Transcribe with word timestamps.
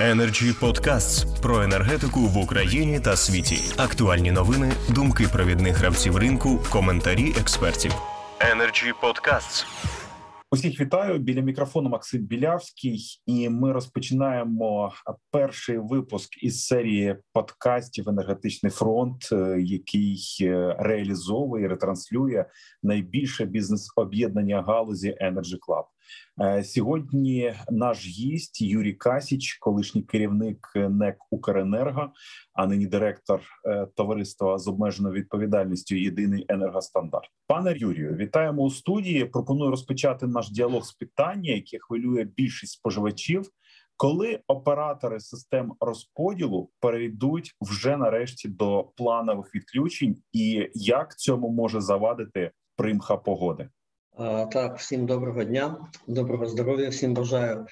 Energy 0.00 0.60
Podcasts 0.60 1.42
про 1.42 1.62
енергетику 1.62 2.20
в 2.20 2.38
Україні 2.38 3.00
та 3.00 3.16
світі. 3.16 3.56
Актуальні 3.76 4.32
новини, 4.32 4.72
думки 4.94 5.26
провідних 5.32 5.76
гравців 5.76 6.16
ринку, 6.16 6.60
коментарі 6.72 7.34
експертів. 7.40 7.92
Energy 8.38 8.92
Podcasts. 9.02 9.66
Усіх 10.50 10.80
вітаю 10.80 11.18
біля 11.18 11.40
мікрофону 11.40 11.88
Максим 11.88 12.22
Білявський, 12.22 13.20
і 13.26 13.48
ми 13.48 13.72
розпочинаємо 13.72 14.92
перший 15.30 15.78
випуск 15.78 16.42
із 16.42 16.64
серії 16.64 17.16
подкастів 17.32 18.08
Енергетичний 18.08 18.72
фронт, 18.72 19.28
е, 19.32 19.56
який 19.60 20.38
е, 20.40 20.76
реалізовує 20.78 21.68
ретранслює 21.68 22.44
найбільше 22.82 23.44
бізнес-об'єднання 23.44 24.62
галузі 24.62 25.16
Energy 25.22 25.58
Club. 25.68 25.84
Е, 26.42 26.64
сьогодні 26.64 27.54
наш 27.70 28.06
гість 28.06 28.60
Юрій 28.60 28.92
Касіч, 28.92 29.54
колишній 29.54 30.02
керівник 30.02 30.72
НЕК 30.74 31.16
Укренерго, 31.30 32.12
а 32.52 32.66
нині 32.66 32.86
директор 32.86 33.40
е, 33.64 33.86
товариства 33.96 34.58
з 34.58 34.68
обмеженою 34.68 35.14
відповідальністю 35.14 35.94
Єдиний 35.94 36.46
енергостандарт. 36.48 37.30
Пане 37.46 37.74
Юрію, 37.76 38.16
вітаємо 38.16 38.62
у 38.62 38.70
студії. 38.70 39.24
Пропоную 39.24 39.70
розпочати 39.70 40.26
наш 40.26 40.50
діалог 40.50 40.84
з 40.84 40.92
питання, 40.92 41.50
яке 41.50 41.78
хвилює 41.80 42.24
більшість 42.24 42.72
споживачів. 42.72 43.50
Коли 43.96 44.40
оператори 44.46 45.20
систем 45.20 45.72
розподілу 45.80 46.70
перейдуть 46.80 47.56
вже 47.60 47.96
нарешті 47.96 48.48
до 48.48 48.92
планових 48.96 49.54
відключень, 49.54 50.16
і 50.32 50.70
як 50.74 51.18
цьому 51.18 51.50
може 51.50 51.80
завадити 51.80 52.50
примха 52.76 53.16
погоди? 53.16 53.68
Так, 54.52 54.78
всім 54.78 55.06
доброго 55.06 55.44
дня, 55.44 55.76
доброго 56.06 56.46
здоров'я, 56.46 56.88
всім 56.88 57.14
бажаю. 57.14 57.66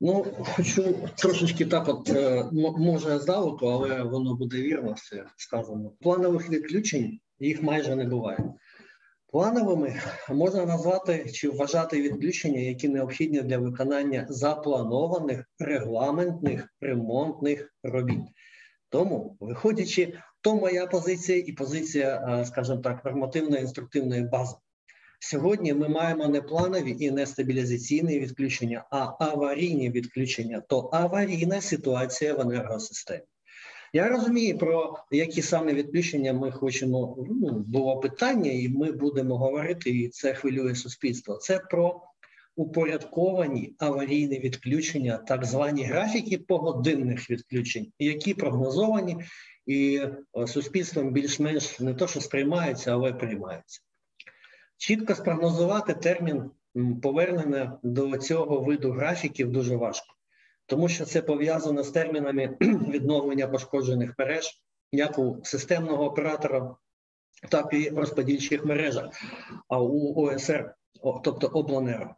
Ну, 0.00 0.26
хочу 0.42 0.94
трошечки 1.16 1.66
так, 1.66 1.88
от 1.88 2.10
е, 2.10 2.44
може 2.78 3.18
здалеку, 3.18 3.66
але 3.66 4.02
воно 4.02 4.34
буде 4.34 4.56
вірно 4.56 4.92
все 4.92 5.24
сказано. 5.36 5.92
Планових 6.00 6.50
відключень 6.50 7.20
їх 7.38 7.62
майже 7.62 7.96
не 7.96 8.04
буває. 8.04 8.54
Плановими 9.32 10.00
можна 10.30 10.66
назвати 10.66 11.30
чи 11.32 11.50
вважати 11.50 12.02
відключення, 12.02 12.60
які 12.60 12.88
необхідні 12.88 13.42
для 13.42 13.58
виконання 13.58 14.26
запланованих 14.28 15.44
регламентних 15.58 16.74
ремонтних 16.80 17.74
робіт. 17.82 18.22
Тому, 18.88 19.36
виходячи, 19.40 20.18
то 20.40 20.54
моя 20.54 20.86
позиція 20.86 21.38
і 21.38 21.52
позиція, 21.52 22.38
е, 22.40 22.44
скажімо 22.44 22.78
так, 22.78 23.04
нормативної 23.04 23.62
інструктивної 23.62 24.22
бази. 24.22 24.56
Сьогодні 25.20 25.74
ми 25.74 25.88
маємо 25.88 26.28
не 26.28 26.42
планові 26.42 26.96
і 27.00 27.10
не 27.10 27.26
стабілізаційні 27.26 28.18
відключення, 28.18 28.84
а 28.90 29.24
аварійні 29.24 29.90
відключення. 29.90 30.62
То 30.68 30.90
аварійна 30.92 31.60
ситуація 31.60 32.34
в 32.34 32.40
енергосистемі. 32.40 33.22
Я 33.92 34.08
розумію, 34.08 34.58
про 34.58 34.96
які 35.10 35.42
саме 35.42 35.74
відключення 35.74 36.32
ми 36.32 36.50
хочемо. 36.52 37.16
Ну, 37.30 37.64
було 37.66 38.00
питання, 38.00 38.50
і 38.50 38.68
ми 38.68 38.92
будемо 38.92 39.38
говорити, 39.38 39.90
і 39.90 40.08
це 40.08 40.34
хвилює 40.34 40.74
суспільство. 40.74 41.36
Це 41.36 41.58
про 41.58 42.02
упорядковані 42.56 43.74
аварійні 43.78 44.38
відключення, 44.38 45.18
так 45.18 45.44
звані 45.44 45.84
графіки 45.84 46.38
погодинних 46.38 47.30
відключень, 47.30 47.92
які 47.98 48.34
прогнозовані 48.34 49.16
і 49.66 50.00
е, 50.38 50.46
суспільством 50.46 51.12
більш-менш 51.12 51.80
не 51.80 51.94
то, 51.94 52.06
що 52.06 52.20
сприймаються, 52.20 52.92
але 52.92 53.12
приймаються. 53.12 53.80
Чітко 54.78 55.14
спрогнозувати 55.14 55.94
термін 55.94 56.50
повернення 57.02 57.78
до 57.82 58.18
цього 58.18 58.60
виду 58.60 58.92
графіків 58.92 59.52
дуже 59.52 59.76
важко, 59.76 60.14
тому 60.66 60.88
що 60.88 61.04
це 61.04 61.22
пов'язано 61.22 61.82
з 61.82 61.90
термінами 61.90 62.56
відновлення 62.60 63.48
пошкоджених 63.48 64.14
мереж, 64.18 64.62
як 64.92 65.18
у 65.18 65.40
системного 65.44 66.04
оператора, 66.04 66.76
так 67.48 67.68
і 67.72 67.90
в 67.90 67.98
розподільчих 67.98 68.64
мережах, 68.64 69.10
а 69.68 69.82
у 69.82 70.22
ОСР, 70.22 70.74
тобто 71.24 71.46
обленерго. 71.46 72.14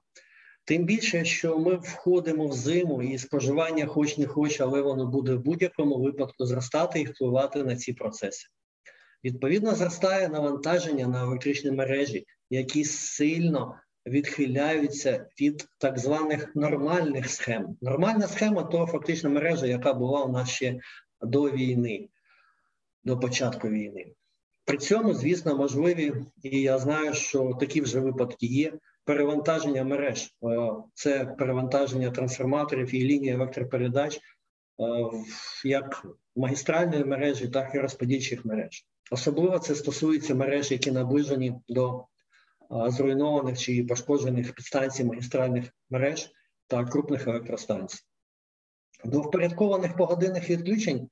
Тим 0.65 0.85
більше, 0.85 1.25
що 1.25 1.59
ми 1.59 1.75
входимо 1.77 2.47
в 2.47 2.53
зиму 2.53 3.03
і 3.03 3.19
споживання, 3.19 3.87
хоч 3.87 4.19
не 4.19 4.27
хоч, 4.27 4.61
але 4.61 4.83
воно 4.83 5.07
буде 5.07 5.35
в 5.35 5.41
будь-якому 5.41 5.99
випадку 5.99 6.47
зростати 6.47 7.01
і 7.01 7.07
впливати 7.07 7.65
на 7.65 7.77
ці 7.77 7.93
процеси. 7.93 8.49
Відповідно, 9.25 9.75
зростає 9.75 10.29
навантаження 10.29 11.07
на 11.07 11.23
електричні 11.23 11.71
мережі, 11.71 12.27
які 12.51 12.85
сильно 12.85 13.75
відхиляються 14.07 15.27
від 15.41 15.69
так 15.79 15.99
званих 15.99 16.57
нормальних 16.57 17.31
схем. 17.31 17.77
Нормальна 17.81 18.27
схема 18.27 18.63
то 18.63 18.87
фактично 18.87 19.31
мережа, 19.31 19.67
яка 19.67 19.95
була 19.95 20.25
у 20.25 20.33
нас 20.33 20.49
ще 20.49 20.81
до 21.23 21.51
війни, 21.51 22.09
до 23.05 23.19
початку 23.19 23.69
війни. 23.69 24.13
При 24.65 24.79
цьому, 24.79 25.15
звісно, 25.15 25.57
можливі, 25.57 26.15
і 26.43 26.61
я 26.61 26.79
знаю, 26.79 27.15
що 27.15 27.57
такі 27.61 27.81
вже 27.81 28.01
випадки 28.01 28.47
є. 28.47 28.73
Перевантаження 29.05 29.85
мереж, 29.85 30.35
е, 30.45 30.73
це 30.95 31.25
перевантаження 31.39 32.11
трансформаторів 32.11 32.95
і 32.95 33.05
лінії 33.05 33.33
електропередач, 33.33 34.17
е, 34.17 34.21
як 35.65 36.07
магістральної 36.37 37.05
мережі, 37.05 37.49
так 37.49 37.75
і 37.75 37.79
розподільчих 37.79 38.45
мереж. 38.45 38.85
Особливо 39.11 39.59
це 39.59 39.75
стосується 39.75 40.35
мереж, 40.35 40.71
які 40.71 40.93
наближені 40.93 41.55
до 41.69 42.05
зруйнованих 42.71 43.59
чи 43.59 43.85
пошкоджених 43.85 44.55
підстанцій 44.55 45.05
магістральних 45.05 45.65
мереж 45.91 46.31
та 46.67 46.85
крупних 46.85 47.29
електростанцій. 47.29 47.99
До 49.05 49.21
впорядкованих 49.21 49.97
погодинних 49.97 50.51
відключень 50.51 51.09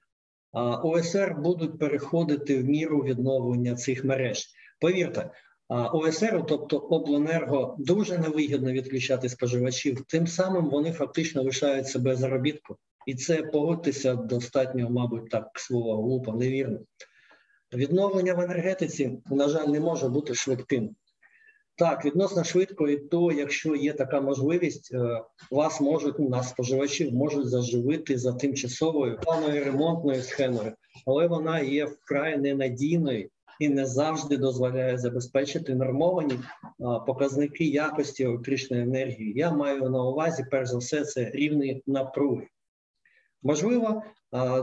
ОСР 0.82 1.34
будуть 1.38 1.78
переходити 1.78 2.62
в 2.62 2.64
міру 2.64 2.98
відновлення 2.98 3.74
цих 3.74 4.04
мереж. 4.04 4.46
Повірте, 4.80 5.30
ОСР, 5.68 6.44
тобто 6.48 6.78
обленерго, 6.78 7.76
дуже 7.78 8.18
невигідно 8.18 8.72
відключати 8.72 9.28
споживачів, 9.28 10.04
тим 10.08 10.26
самим 10.26 10.70
вони 10.70 10.92
фактично 10.92 11.42
лишають 11.42 11.88
себе 11.88 12.16
заробітку. 12.16 12.76
І 13.06 13.14
це 13.14 13.42
погодьтеся 13.42 14.14
достатньо, 14.14 14.90
мабуть, 14.90 15.30
так 15.30 15.50
слово 15.54 16.02
глупо, 16.02 16.32
невірно. 16.32 16.78
Відновлення 17.74 18.34
в 18.34 18.40
енергетиці, 18.40 19.18
на 19.26 19.48
жаль, 19.48 19.66
не 19.66 19.80
може 19.80 20.08
бути 20.08 20.34
швидким. 20.34 20.96
Так, 21.78 22.04
відносно 22.04 22.44
швидко, 22.44 22.88
і 22.88 22.96
то, 22.96 23.32
якщо 23.32 23.76
є 23.76 23.92
така 23.92 24.20
можливість, 24.20 24.94
е, 24.94 25.22
вас 25.50 25.80
можуть 25.80 26.20
у 26.20 26.28
нас 26.28 26.48
споживачів 26.48 27.14
можуть 27.14 27.48
заживити 27.48 28.18
за 28.18 28.32
тимчасовою 28.32 29.18
планою 29.22 29.64
ремонтною 29.64 30.22
схемою, 30.22 30.72
але 31.06 31.26
вона 31.26 31.60
є 31.60 31.84
вкрай 31.84 32.38
ненадійною 32.38 33.28
і 33.60 33.68
не 33.68 33.86
завжди 33.86 34.36
дозволяє 34.36 34.98
забезпечити 34.98 35.74
нормовані 35.74 36.38
показники 37.06 37.64
якості 37.64 38.24
електричної 38.24 38.82
енергії. 38.82 39.32
Я 39.36 39.50
маю 39.50 39.90
на 39.90 40.02
увазі, 40.02 40.44
перш 40.50 40.68
за 40.68 40.78
все, 40.78 41.04
це 41.04 41.30
рівні 41.30 41.82
напруги. 41.86 42.48
Можливо, 43.42 44.02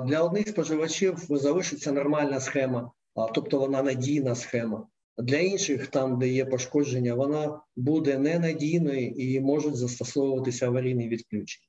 для 0.06 0.24
одних 0.24 0.48
споживачів 0.48 1.18
залишиться 1.30 1.92
нормальна 1.92 2.40
схема, 2.40 2.92
тобто 3.34 3.60
вона 3.60 3.84
надійна 3.84 4.36
схема. 4.36 4.88
Для 5.18 5.38
інших, 5.38 5.88
там, 5.88 6.20
де 6.20 6.28
є 6.28 6.46
пошкодження, 6.46 7.14
вона 7.14 7.62
буде 7.76 8.18
ненадійною 8.18 9.08
і 9.08 9.40
можуть 9.40 9.76
застосовуватися 9.76 10.68
аварійні 10.68 11.08
відключення. 11.08 11.68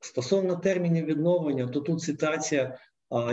Стосовно 0.00 0.56
термінів 0.56 1.04
відновлення, 1.04 1.66
то 1.66 1.80
тут 1.80 2.02
ситуація, 2.02 2.78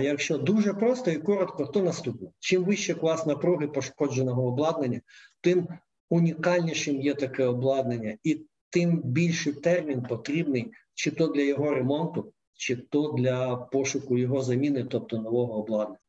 якщо 0.01 0.37
дуже 0.37 0.73
просто 0.73 1.11
і 1.11 1.17
коротко, 1.17 1.65
то 1.65 1.81
наступне. 1.81 2.29
Чим 2.39 2.63
вище 2.63 2.93
клас 2.93 3.25
напруги 3.25 3.67
пошкодженого 3.67 4.47
обладнання, 4.47 5.01
тим 5.41 5.67
унікальнішим 6.09 7.01
є 7.01 7.13
таке 7.13 7.45
обладнання, 7.45 8.17
і 8.23 8.45
тим 8.69 9.01
більший 9.03 9.53
термін 9.53 10.01
потрібний 10.01 10.71
чи 10.93 11.11
то 11.11 11.27
для 11.27 11.41
його 11.41 11.73
ремонту, 11.73 12.33
чи 12.53 12.75
то 12.75 13.11
для 13.11 13.55
пошуку 13.55 14.17
його 14.17 14.41
заміни, 14.41 14.83
тобто 14.83 15.17
нового 15.17 15.53
обладнання. 15.53 15.99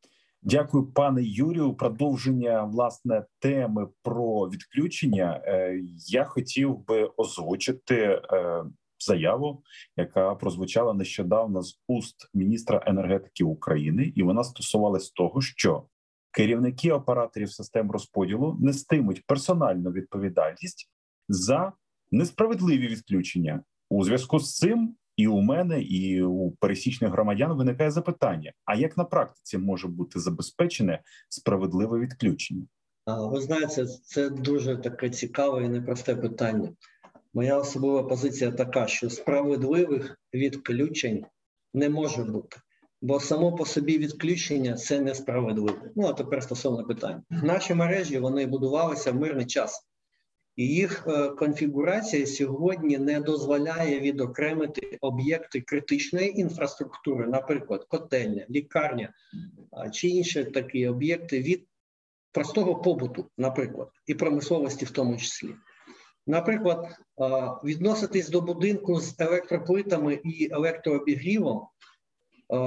Дякую, 0.43 0.87
пане 0.87 1.23
Юрію. 1.23 1.75
Продовження 1.75 2.65
власне 2.65 3.25
теми 3.39 3.89
про 4.03 4.49
відключення. 4.49 5.43
Е, 5.45 5.81
я 6.07 6.25
хотів 6.25 6.87
би 6.87 7.11
озвучити 7.17 7.97
е, 7.97 8.65
заяву, 8.99 9.63
яка 9.97 10.35
прозвучала 10.35 10.95
нещодавно 10.95 11.63
з 11.63 11.81
уст 11.89 12.31
міністра 12.35 12.83
енергетики 12.87 13.45
України, 13.45 14.13
і 14.17 14.23
вона 14.23 14.45
стосувалась 14.45 15.11
того, 15.11 15.41
що 15.41 15.87
керівники 16.33 16.93
операторів 16.93 17.53
систем 17.53 17.91
розподілу 17.91 18.57
нестимуть 18.61 19.27
персональну 19.27 19.91
відповідальність 19.91 20.91
за 21.29 21.73
несправедливі 22.11 22.89
відключення. 22.89 23.63
У 23.91 24.05
зв'язку 24.05 24.41
з 24.41 24.57
цим 24.57 24.97
і 25.21 25.27
у 25.27 25.41
мене, 25.41 25.83
і 25.83 26.23
у 26.23 26.51
пересічних 26.51 27.11
громадян 27.11 27.53
виникає 27.53 27.91
запитання: 27.91 28.53
а 28.65 28.75
як 28.75 28.97
на 28.97 29.05
практиці 29.05 29.59
може 29.59 29.89
бути 29.89 30.21
забезпечене 30.21 31.03
справедливе 31.29 31.99
відключення? 31.99 32.67
Ви 33.07 33.41
знаєте, 33.41 33.87
це 33.87 34.31
дуже 34.31 34.77
таке 34.77 35.11
цікаве 35.11 35.65
і 35.65 35.69
непросте 35.69 36.17
питання. 36.17 36.69
Моя 37.35 37.59
особова 37.59 38.03
позиція 38.03 38.51
така, 38.51 38.87
що 38.87 39.11
справедливих 39.11 40.19
відключень 40.35 41.25
не 41.75 41.89
може 41.89 42.25
бути. 42.25 42.57
Бо 43.03 43.21
само 43.21 43.53
по 43.53 43.67
собі 43.67 43.99
відключення 43.99 44.75
це 44.75 45.01
несправедливо. 45.01 45.79
Ну 45.97 46.07
а 46.07 46.13
тепер 46.13 46.43
стосовно 46.43 46.85
питань. 46.85 47.23
Наші 47.31 47.75
мережі 47.75 48.19
вони 48.19 48.47
будувалися 48.47 49.13
в 49.13 49.15
мирний 49.15 49.47
час, 49.47 49.87
і 50.61 50.67
їх 50.67 51.07
е, 51.07 51.29
конфігурація 51.29 52.27
сьогодні 52.27 52.99
не 52.99 53.21
дозволяє 53.21 54.01
відокремити 54.01 54.99
об'єкти 55.01 55.61
критичної 55.61 56.41
інфраструктури, 56.41 57.27
наприклад, 57.27 57.85
котельня, 57.85 58.47
лікарня 58.51 59.13
чи 59.93 60.09
інші 60.09 60.45
такі 60.45 60.89
об'єкти 60.89 61.41
від 61.41 61.67
простого 62.33 62.77
побуту, 62.77 63.31
наприклад, 63.39 63.89
і 64.07 64.15
промисловості 64.15 64.85
в 64.85 64.91
тому 64.91 65.17
числі. 65.17 65.49
Наприклад, 66.27 66.89
відноситись 67.65 68.29
до 68.29 68.41
будинку 68.41 69.01
з 69.01 69.21
електроплитами 69.21 70.21
і 70.25 70.49
електрообігрівом, 70.53 71.67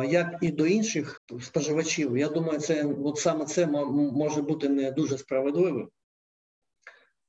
як 0.10 0.38
і 0.42 0.52
до 0.52 0.68
інших 0.68 1.22
споживачів, 1.42 2.18
я 2.18 2.30
думаю, 2.30 2.60
це 2.60 2.86
от 3.04 3.18
саме 3.18 3.46
це 3.46 3.68
може 3.68 4.42
бути 4.42 4.70
не 4.70 4.92
дуже 4.92 5.18
справедливим. 5.18 5.90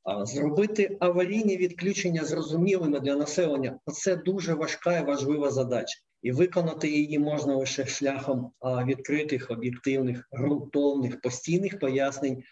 Зробити 0.07 0.97
аварійні 1.01 1.57
відключення 1.57 2.25
зрозумілими 2.25 3.01
для 3.01 3.17
населення 3.17 3.79
це 3.93 4.17
дуже 4.17 4.55
важка 4.55 4.99
і 4.99 5.05
важлива 5.05 5.51
задача, 5.51 5.99
і 6.23 6.33
виконати 6.33 6.91
її 6.91 7.19
можна 7.19 7.57
лише 7.57 7.87
шляхом 7.87 8.53
відкритих, 8.63 9.51
об'єктивних, 9.51 10.29
ґрунтовних, 10.39 11.21
постійних 11.21 11.79
пояснень 11.79 12.43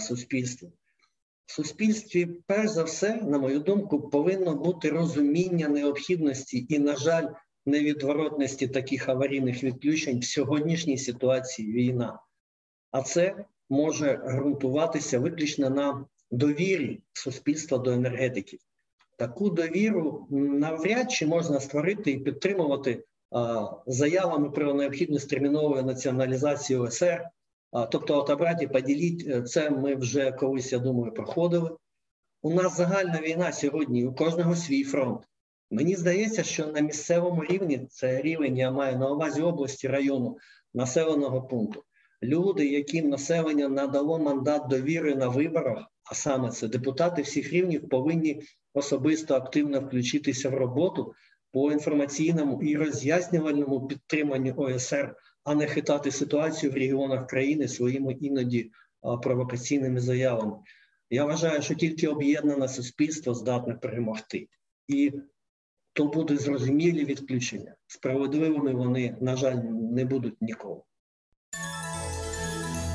суспільству. 0.00 0.72
В 1.46 1.52
суспільстві, 1.52 2.28
перш 2.46 2.70
за 2.70 2.84
все, 2.84 3.16
на 3.16 3.38
мою 3.38 3.60
думку, 3.60 4.00
повинно 4.00 4.54
бути 4.54 4.90
розуміння 4.90 5.68
необхідності 5.68 6.66
і, 6.68 6.78
на 6.78 6.96
жаль, 6.96 7.28
невідворотності 7.66 8.68
таких 8.68 9.08
аварійних 9.08 9.64
відключень 9.64 10.18
в 10.18 10.24
сьогоднішній 10.24 10.98
ситуації 10.98 11.72
війна. 11.72 12.20
А 12.90 13.02
це 13.02 13.44
може 13.70 14.22
ґрунтуватися 14.26 15.18
виключно 15.18 15.70
на 15.70 16.04
довірі 16.32 17.02
суспільства 17.12 17.78
до 17.78 17.90
енергетики. 17.90 18.58
Таку 19.18 19.50
довіру 19.50 20.26
навряд 20.30 21.12
чи 21.12 21.26
можна 21.26 21.60
створити 21.60 22.10
і 22.10 22.18
підтримувати 22.18 23.04
а, 23.30 23.70
заявами 23.86 24.50
про 24.50 24.74
необхідність 24.74 25.30
термінової 25.30 25.82
націоналізації 25.82 26.78
ОСР. 26.78 27.28
А, 27.70 27.86
тобто, 27.86 28.18
от 28.18 28.72
поділіть, 28.72 29.28
е, 29.28 29.42
це 29.42 29.70
ми 29.70 29.94
вже 29.94 30.32
колись, 30.32 30.72
я 30.72 30.78
думаю, 30.78 31.14
проходили. 31.14 31.76
У 32.42 32.54
нас 32.54 32.76
загальна 32.76 33.20
війна 33.20 33.52
сьогодні, 33.52 34.06
у 34.06 34.14
кожного 34.14 34.56
свій 34.56 34.84
фронт. 34.84 35.22
Мені 35.70 35.96
здається, 35.96 36.42
що 36.42 36.66
на 36.66 36.80
місцевому 36.80 37.44
рівні 37.44 37.86
це 37.90 38.22
рівень, 38.22 38.56
я 38.56 38.70
маю 38.70 38.98
на 38.98 39.10
увазі 39.10 39.42
області 39.42 39.88
району 39.88 40.38
населеного 40.74 41.42
пункту. 41.42 41.84
Люди, 42.22 42.68
яким 42.68 43.08
населення 43.08 43.68
надало 43.68 44.18
мандат 44.18 44.68
довіри 44.68 45.14
на 45.14 45.28
виборах, 45.28 45.91
а 46.12 46.14
саме 46.14 46.50
це 46.50 46.68
депутати 46.68 47.22
всіх 47.22 47.52
рівнів, 47.52 47.88
повинні 47.88 48.42
особисто 48.74 49.34
активно 49.34 49.80
включитися 49.80 50.48
в 50.50 50.54
роботу 50.54 51.14
по 51.52 51.72
інформаційному 51.72 52.62
і 52.62 52.76
роз'яснювальному 52.76 53.86
підтриманню 53.86 54.54
ОСР, 54.56 55.14
а 55.44 55.54
не 55.54 55.66
хитати 55.66 56.10
ситуацію 56.10 56.72
в 56.72 56.74
регіонах 56.74 57.26
країни 57.26 57.68
своїми 57.68 58.12
іноді 58.12 58.70
провокаційними 59.22 60.00
заявами. 60.00 60.56
Я 61.10 61.24
вважаю, 61.24 61.62
що 61.62 61.74
тільки 61.74 62.08
об'єднане 62.08 62.68
суспільство 62.68 63.34
здатне 63.34 63.74
перемогти. 63.74 64.48
І 64.88 65.12
то 65.92 66.04
будуть 66.06 66.40
зрозумілі 66.40 67.04
відключення. 67.04 67.74
Справедливими 67.86 68.72
вони, 68.72 69.16
на 69.20 69.36
жаль, 69.36 69.56
не 69.92 70.04
будуть 70.04 70.42
ніколи. 70.42 70.80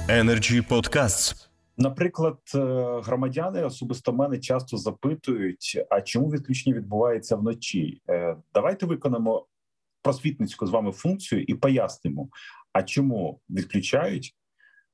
Energy 0.10 0.68
Podcasts. 0.70 1.48
Наприклад, 1.78 2.38
е, 2.56 2.60
громадяни 3.04 3.64
особисто 3.64 4.14
мене 4.14 4.38
часто 4.38 4.78
запитують: 4.78 5.86
а 5.90 6.02
чому 6.02 6.30
відключення 6.30 6.76
відбувається 6.76 7.36
вночі? 7.36 8.02
Е, 8.10 8.38
давайте 8.54 8.86
виконаємо 8.86 9.46
просвітницьку 10.02 10.68
з 10.68 10.70
вами 10.70 10.92
функцію 10.92 11.44
і 11.44 11.56
пояснимо, 11.56 12.30
а 12.74 12.84
чому 12.84 13.40
відключають 13.50 14.36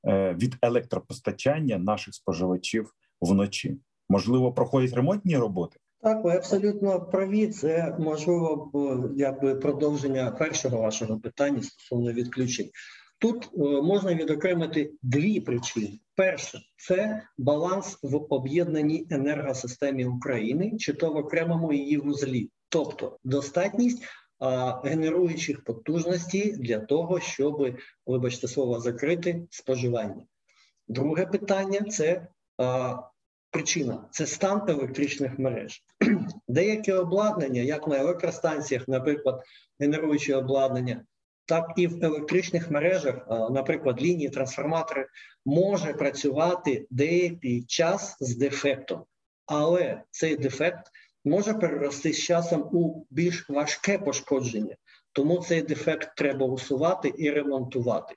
е, 0.06 0.34
від 0.34 0.56
електропостачання 0.62 1.78
наших 1.78 2.14
споживачів 2.14 2.94
вночі? 3.20 3.78
Можливо, 4.08 4.52
проходять 4.52 4.94
ремонтні 4.94 5.36
роботи. 5.36 5.78
Так, 6.02 6.24
ви 6.24 6.30
абсолютно 6.30 7.00
праві. 7.00 7.46
Це 7.46 7.96
можливо 7.98 8.70
якби 9.16 9.54
продовження 9.54 10.30
першого 10.30 10.78
вашого 10.78 11.20
питання 11.20 11.62
стосовно 11.62 12.12
відключень. 12.12 12.70
Тут 13.18 13.44
е, 13.44 13.58
можна 13.82 14.14
відокремити 14.14 14.92
дві 15.02 15.40
причини: 15.40 15.98
перше 16.14 16.60
це 16.76 17.22
баланс 17.38 17.98
в 18.02 18.26
об'єднаній 18.34 19.06
енергосистемі 19.10 20.04
України, 20.04 20.78
чи 20.78 20.92
то 20.92 21.12
в 21.12 21.16
окремому 21.16 21.72
її 21.72 21.96
вузлі, 21.96 22.50
тобто 22.68 23.18
достатність 23.24 24.02
генеруючих 24.84 25.64
потужностей 25.64 26.52
для 26.52 26.78
того, 26.78 27.20
щоб, 27.20 27.76
вибачте 28.06 28.48
слово, 28.48 28.80
закрити 28.80 29.46
споживання. 29.50 30.26
Друге 30.88 31.26
питання 31.26 31.80
це 31.80 32.26
а, 32.58 32.96
причина 33.50 34.08
це 34.10 34.26
стан 34.26 34.62
електричних 34.68 35.38
мереж. 35.38 35.82
Деяке 36.48 36.94
обладнання, 36.94 37.60
як 37.60 37.88
на 37.88 37.98
електростанціях, 37.98 38.88
наприклад, 38.88 39.42
генеруюче 39.80 40.36
обладнання 40.36 41.04
так 41.46 41.72
і 41.76 41.86
в 41.86 42.04
електричних 42.04 42.70
мережах, 42.70 43.26
наприклад, 43.50 44.02
лінії 44.02 44.28
трансформатори, 44.28 45.06
може 45.44 45.92
працювати 45.92 46.86
деякий 46.90 47.62
час 47.62 48.16
з 48.20 48.36
дефектом, 48.36 49.04
але 49.46 50.02
цей 50.10 50.36
дефект 50.36 50.86
може 51.24 51.54
перерости 51.54 52.12
з 52.12 52.22
часом 52.22 52.62
у 52.72 53.06
більш 53.10 53.48
важке 53.50 53.98
пошкодження, 53.98 54.76
тому 55.12 55.38
цей 55.38 55.62
дефект 55.62 56.16
треба 56.16 56.46
усувати 56.46 57.12
і 57.18 57.30
ремонтувати. 57.30 58.14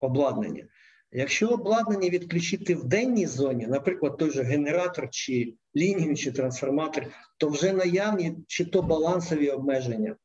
Обладнання. 0.00 0.64
Якщо 1.12 1.48
обладнання 1.48 2.08
відключити 2.08 2.74
в 2.74 2.84
денній 2.84 3.26
зоні, 3.26 3.66
наприклад, 3.66 4.16
той 4.16 4.30
же 4.30 4.42
генератор 4.42 5.10
чи 5.10 5.54
лінію, 5.76 6.16
чи 6.16 6.32
трансформатор, 6.32 7.06
то 7.38 7.48
вже 7.48 7.72
наявні 7.72 8.36
чи 8.46 8.64
то 8.64 8.82
балансові 8.82 9.50
обмеження 9.50 10.16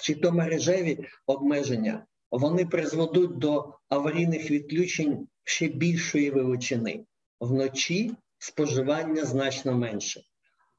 чи 0.00 0.14
то 0.14 0.32
мережеві 0.32 0.98
обмеження, 1.26 2.06
вони 2.30 2.66
призведуть 2.66 3.38
до 3.38 3.74
аварійних 3.88 4.50
відключень 4.50 5.28
ще 5.44 5.68
більшої 5.68 6.30
величини. 6.30 7.04
Вночі 7.40 8.12
споживання 8.38 9.24
значно 9.24 9.74
менше. 9.74 10.20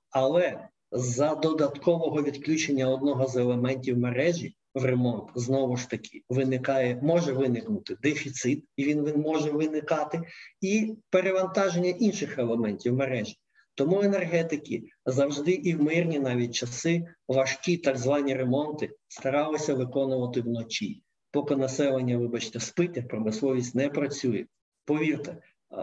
Але 0.10 0.68
за 0.92 1.36
додаткового 1.36 2.24
відключення 2.24 2.90
одного 2.90 3.28
з 3.28 3.36
елементів 3.36 3.98
мережі 3.98 4.56
в 4.74 4.86
ремонт 4.86 5.30
знову 5.36 5.78
ж 5.78 5.90
таки 5.90 6.22
виникає, 6.30 7.00
може 7.02 7.34
виникнути 7.34 7.98
дефіцит, 8.02 8.66
і 8.76 8.86
він, 8.86 9.22
може 9.22 9.52
виникати, 9.52 10.22
і 10.62 10.94
перевантаження 11.10 11.90
інших 11.90 12.40
елементів 12.40 12.94
мережі. 12.94 13.36
Тому 13.80 14.02
енергетики 14.02 14.84
завжди 15.06 15.52
і 15.52 15.76
в 15.76 15.84
мирні 15.84 16.20
навіть 16.20 16.56
часи 16.56 17.06
важкі 17.28 17.78
так 17.78 17.98
звані 17.98 18.36
ремонти 18.36 18.92
старалися 19.08 19.74
виконувати 19.74 20.42
вночі. 20.42 21.04
Поки 21.32 21.56
населення, 21.56 22.18
вибачте, 22.18 22.60
спить, 22.60 22.98
а 22.98 23.02
промисловість 23.02 23.76
не 23.76 23.90
працює. 23.90 24.46
Повірте, 24.86 25.38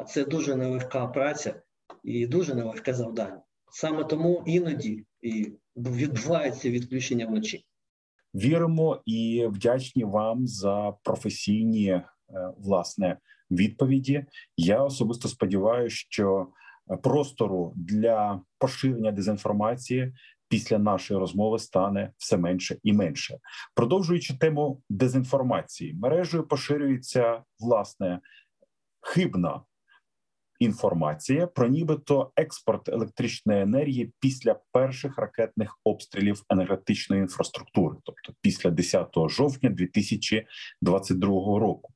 це 0.09 0.25
дуже 0.25 0.57
нелегка 0.57 1.07
праця 1.07 1.62
і 2.05 2.26
дуже 2.26 2.55
нелегке 2.55 2.95
завдання. 2.95 3.43
Саме 3.73 4.05
тому 4.05 4.43
іноді 4.47 5.05
і 5.21 5.53
відбувається 5.76 6.71
відключення 6.71 7.26
вночі. 7.26 7.65
Віримо 8.35 9.03
і 9.07 9.47
вдячні 9.50 10.05
вам 10.05 10.47
за 10.47 10.95
професійні 11.03 11.88
е, 11.88 12.03
власне 12.59 13.19
відповіді. 13.50 14.25
Я 14.57 14.83
особисто 14.83 15.29
сподіваюся, 15.29 15.97
що 15.97 16.49
простору 17.02 17.73
для 17.76 18.40
поширення 18.59 19.12
дезінформації 19.12 20.12
після 20.49 20.78
нашої 20.78 21.21
розмови 21.21 21.59
стане 21.59 22.12
все 22.16 22.37
менше 22.37 22.76
і 22.83 22.93
менше. 22.93 23.38
Продовжуючи 23.75 24.38
тему 24.38 24.83
дезінформації, 24.90 25.95
мережею 25.95 26.47
поширюється 26.47 27.43
власне 27.61 28.21
хибна. 29.00 29.62
Інформація 30.59 31.47
про 31.47 31.69
нібито 31.69 32.33
експорт 32.37 32.88
електричної 32.88 33.62
енергії 33.62 34.12
після 34.21 34.61
перших 34.73 35.19
ракетних 35.19 35.78
обстрілів 35.85 36.43
енергетичної 36.50 37.23
інфраструктури, 37.23 37.97
тобто 38.05 38.33
після 38.40 38.71
10 38.71 39.09
жовтня 39.28 39.71
2022 39.71 41.28
року. 41.59 41.93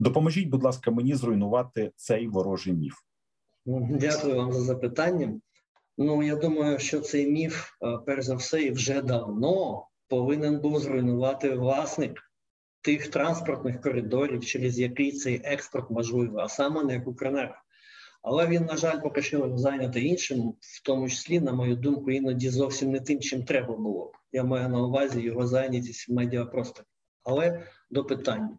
Допоможіть, 0.00 0.48
будь 0.48 0.62
ласка, 0.62 0.90
мені 0.90 1.14
зруйнувати 1.14 1.92
цей 1.96 2.28
ворожий 2.28 2.72
міф. 2.72 2.94
Дякую 3.66 4.36
вам 4.36 4.52
за 4.52 4.60
запитання. 4.60 5.40
Ну 5.98 6.22
я 6.22 6.36
думаю, 6.36 6.78
що 6.78 7.00
цей 7.00 7.30
міф, 7.30 7.70
перш 8.06 8.24
за 8.24 8.34
все, 8.34 8.62
і 8.62 8.70
вже 8.70 9.02
давно 9.02 9.86
повинен 10.08 10.60
був 10.60 10.80
зруйнувати 10.80 11.50
власник 11.50 12.30
тих 12.80 13.08
транспортних 13.08 13.80
коридорів, 13.80 14.44
через 14.44 14.78
який 14.78 15.12
цей 15.12 15.40
експорт 15.44 15.90
можливий, 15.90 16.42
а 16.42 16.48
саме 16.48 16.84
не 16.84 17.02
Укренерго. 17.06 17.54
Але 18.22 18.46
він, 18.46 18.64
на 18.64 18.76
жаль, 18.76 19.00
поки 19.02 19.22
що 19.22 19.58
зайнятий 19.58 20.06
іншим, 20.06 20.54
в 20.60 20.82
тому 20.84 21.08
числі, 21.08 21.40
на 21.40 21.52
мою 21.52 21.76
думку, 21.76 22.10
іноді 22.10 22.50
зовсім 22.50 22.90
не 22.90 23.00
тим, 23.00 23.20
чим 23.20 23.44
треба 23.44 23.76
було. 23.76 24.12
Я 24.32 24.44
маю 24.44 24.68
на 24.68 24.82
увазі 24.82 25.20
його 25.20 25.46
зайнятість 25.46 26.08
в 26.08 26.12
медіапросторі. 26.12 26.86
Але 27.24 27.66
до 27.90 28.04
питання 28.04 28.58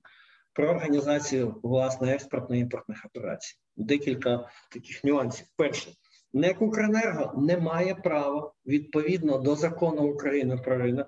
про 0.54 0.70
організацію 0.70 1.60
власне 1.64 2.18
експортно-імпортних 2.18 3.06
операцій. 3.06 3.58
Декілька 3.78 4.50
таких 4.72 5.04
нюансів. 5.04 5.48
Перше, 5.56 5.90
НЕК 6.34 6.62
«Укренерго» 6.62 7.42
не 7.42 7.58
має 7.58 7.96
права 7.96 8.54
відповідно 8.66 9.38
до 9.38 9.56
закону 9.56 10.02
України 10.02 10.58
про 10.58 10.78
ринок 10.78 11.08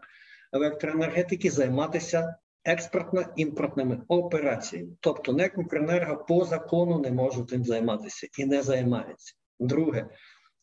електроенергетики 0.53 1.51
займатися 1.51 2.35
експортно-імпортними 2.65 4.01
операціями. 4.07 4.91
Тобто 4.99 5.33
НЕК 5.33 5.57
«Укренерго» 5.57 6.25
по 6.27 6.45
закону 6.45 6.99
не 6.99 7.11
може 7.11 7.45
тим 7.45 7.65
займатися 7.65 8.27
і 8.37 8.45
не 8.45 8.61
займається. 8.61 9.33
Друге, 9.59 10.09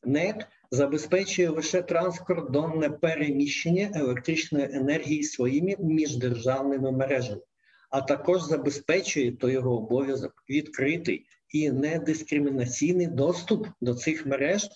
НЕК 0.05 0.49
забезпечує 0.71 1.49
лише 1.49 1.83
транскордонне 1.83 2.91
переміщення 2.91 3.91
електричної 3.95 4.69
енергії 4.73 5.23
своїми 5.23 5.77
міждержавними 5.79 6.93
мережами, 6.93 7.43
а 7.91 8.01
також 8.01 8.43
забезпечує 8.43 9.33
то 9.33 9.51
його 9.51 9.77
обов'язок 9.77 10.45
відкритий 10.51 11.27
і 11.49 11.71
недискримінаційний 11.71 13.07
доступ 13.07 13.67
до 13.81 13.95
цих 13.95 14.27
мереж 14.27 14.69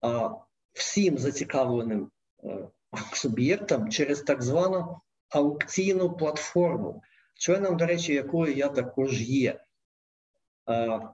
а, 0.00 0.30
всім 0.72 1.18
зацікавленим 1.18 2.10
е, 2.44 2.68
суб'єктам 3.12 3.90
через 3.90 4.22
так 4.22 4.42
звану 4.42 5.00
аукційну 5.28 6.16
платформу, 6.16 7.02
членом, 7.34 7.76
до 7.76 7.86
речі, 7.86 8.14
якої 8.14 8.54
я 8.54 8.68
також 8.68 9.22
є. 9.22 9.60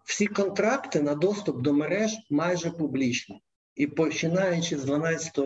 Всі 0.04 0.26
контракти 0.26 1.02
на 1.02 1.14
доступ 1.14 1.62
до 1.62 1.72
мереж 1.72 2.12
майже 2.30 2.70
публічні. 2.70 3.42
І 3.75 3.87
починаючи 3.87 4.78
з 4.78 4.84
12 4.84 5.38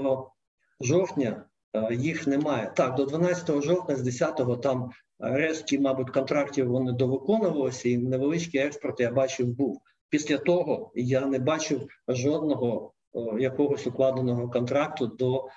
жовтня, 0.80 1.44
їх 1.90 2.26
немає. 2.26 2.72
Так, 2.76 2.94
до 2.94 3.04
12 3.04 3.62
жовтня, 3.62 3.96
з 3.96 4.22
10-го 4.22 4.56
там 4.56 4.90
решті, 5.18 5.78
мабуть, 5.78 6.10
контрактів 6.10 6.68
вони 6.70 6.92
довиконувалися, 6.92 7.88
і 7.88 7.98
невеличкий 7.98 8.60
експорт 8.60 9.00
я 9.00 9.10
бачив 9.10 9.46
був. 9.46 9.80
Після 10.08 10.38
того 10.38 10.92
я 10.94 11.26
не 11.26 11.38
бачив 11.38 11.88
жодного 12.08 12.92
якогось 13.38 13.86
укладеного 13.86 14.50
контракту 14.50 15.06
до, 15.06 15.48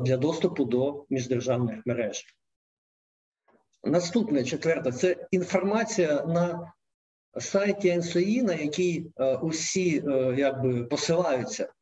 для 0.00 0.16
доступу 0.16 0.64
до 0.64 1.04
міждержавних 1.10 1.86
мереж. 1.86 2.24
Наступне 3.84 4.44
четверте 4.44 4.92
це 4.92 5.16
інформація 5.30 6.24
на 6.24 6.72
сайті 7.40 7.96
НСОІ, 7.96 8.42
на 8.42 8.54
який 8.54 9.12
е, 9.16 9.36
усі 9.36 10.04
е, 10.08 10.34
якби 10.38 10.84
посилаються. 10.84 11.72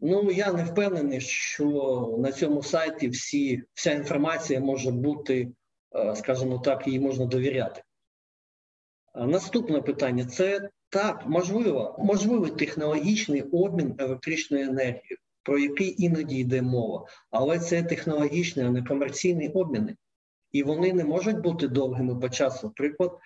Ну 0.00 0.30
я 0.30 0.52
не 0.52 0.64
впевнений, 0.64 1.20
що 1.20 1.66
на 2.18 2.32
цьому 2.32 2.62
сайті 2.62 3.08
всі, 3.08 3.62
вся 3.74 3.92
інформація 3.92 4.60
може 4.60 4.90
бути, 4.90 5.48
е, 5.94 6.16
скажімо 6.16 6.58
так, 6.58 6.88
їй 6.88 7.00
можна 7.00 7.26
довіряти. 7.26 7.82
Наступне 9.14 9.80
питання 9.80 10.24
це 10.24 10.70
так, 10.88 11.22
можливо, 11.26 11.96
можливий 11.98 12.50
технологічний 12.50 13.42
обмін 13.42 13.94
електричною 13.98 14.64
енергією, 14.64 15.18
про 15.42 15.58
який 15.58 16.04
іноді 16.04 16.36
йде 16.38 16.62
мова, 16.62 17.06
але 17.30 17.58
це 17.58 17.82
технологічний, 17.82 18.66
а 18.66 18.70
не 18.70 18.82
комерційний 18.82 19.48
обмін 19.48 19.96
і 20.52 20.62
вони 20.62 20.92
не 20.92 21.04
можуть 21.04 21.40
бути 21.40 21.68
довгими 21.68 22.16
по 22.16 22.28
часу. 22.28 22.72
Приклад, 22.76 23.18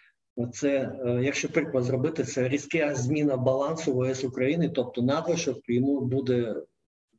це 0.52 0.98
е, 1.06 1.20
якщо 1.22 1.48
приклад 1.48 1.84
зробити, 1.84 2.24
це 2.24 2.48
різка 2.48 2.94
зміна 2.94 3.36
балансу 3.36 3.98
ВС 3.98 4.26
України, 4.26 4.68
тобто 4.68 5.02
надлишок 5.02 5.58
йому 5.68 6.00
буде 6.00 6.54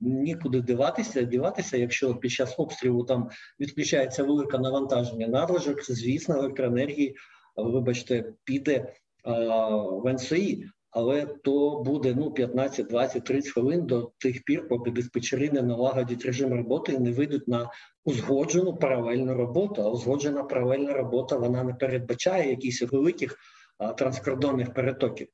нікуди 0.02 0.62
диватися, 0.62 1.22
діватися, 1.22 1.78
якщо 1.78 2.16
під 2.16 2.32
час 2.32 2.56
обстрілу 2.58 3.04
там 3.04 3.30
відключається 3.60 4.24
велике 4.24 4.58
навантаження. 4.58 5.28
Надлишок, 5.28 5.84
звісно, 5.84 6.36
електроенергії, 6.36 7.16
вибачте, 7.56 8.34
піде 8.44 8.94
а, 9.24 9.68
в 9.76 10.14
НСІ 10.14 10.66
але 10.96 11.26
то 11.26 11.84
буде 11.86 12.16
ну 12.16 12.32
15, 12.32 12.88
20, 12.88 13.24
30 13.24 13.54
хвилин 13.54 13.86
до 13.86 14.12
тих 14.18 14.44
пір, 14.44 14.68
поки 14.68 14.92
диспетчери 14.92 15.50
не 15.50 15.62
налагодять 15.62 16.26
режим 16.26 16.54
роботи 16.54 16.94
і 16.94 17.00
не 17.00 17.12
вийдуть 17.12 17.48
на 17.48 17.70
узгоджену 18.06 18.76
паралельну 18.76 19.34
роботу. 19.34 19.82
А 19.82 19.90
узгоджена 19.90 20.44
паралельна 20.44 20.94
робота 20.94 21.38
вона 21.38 21.64
не 21.64 21.74
передбачає 21.74 22.50
якихось 22.50 22.92
великих 22.92 23.38
а, 23.78 23.94
транскордонних 23.94 24.74
перетоків. 24.74 25.28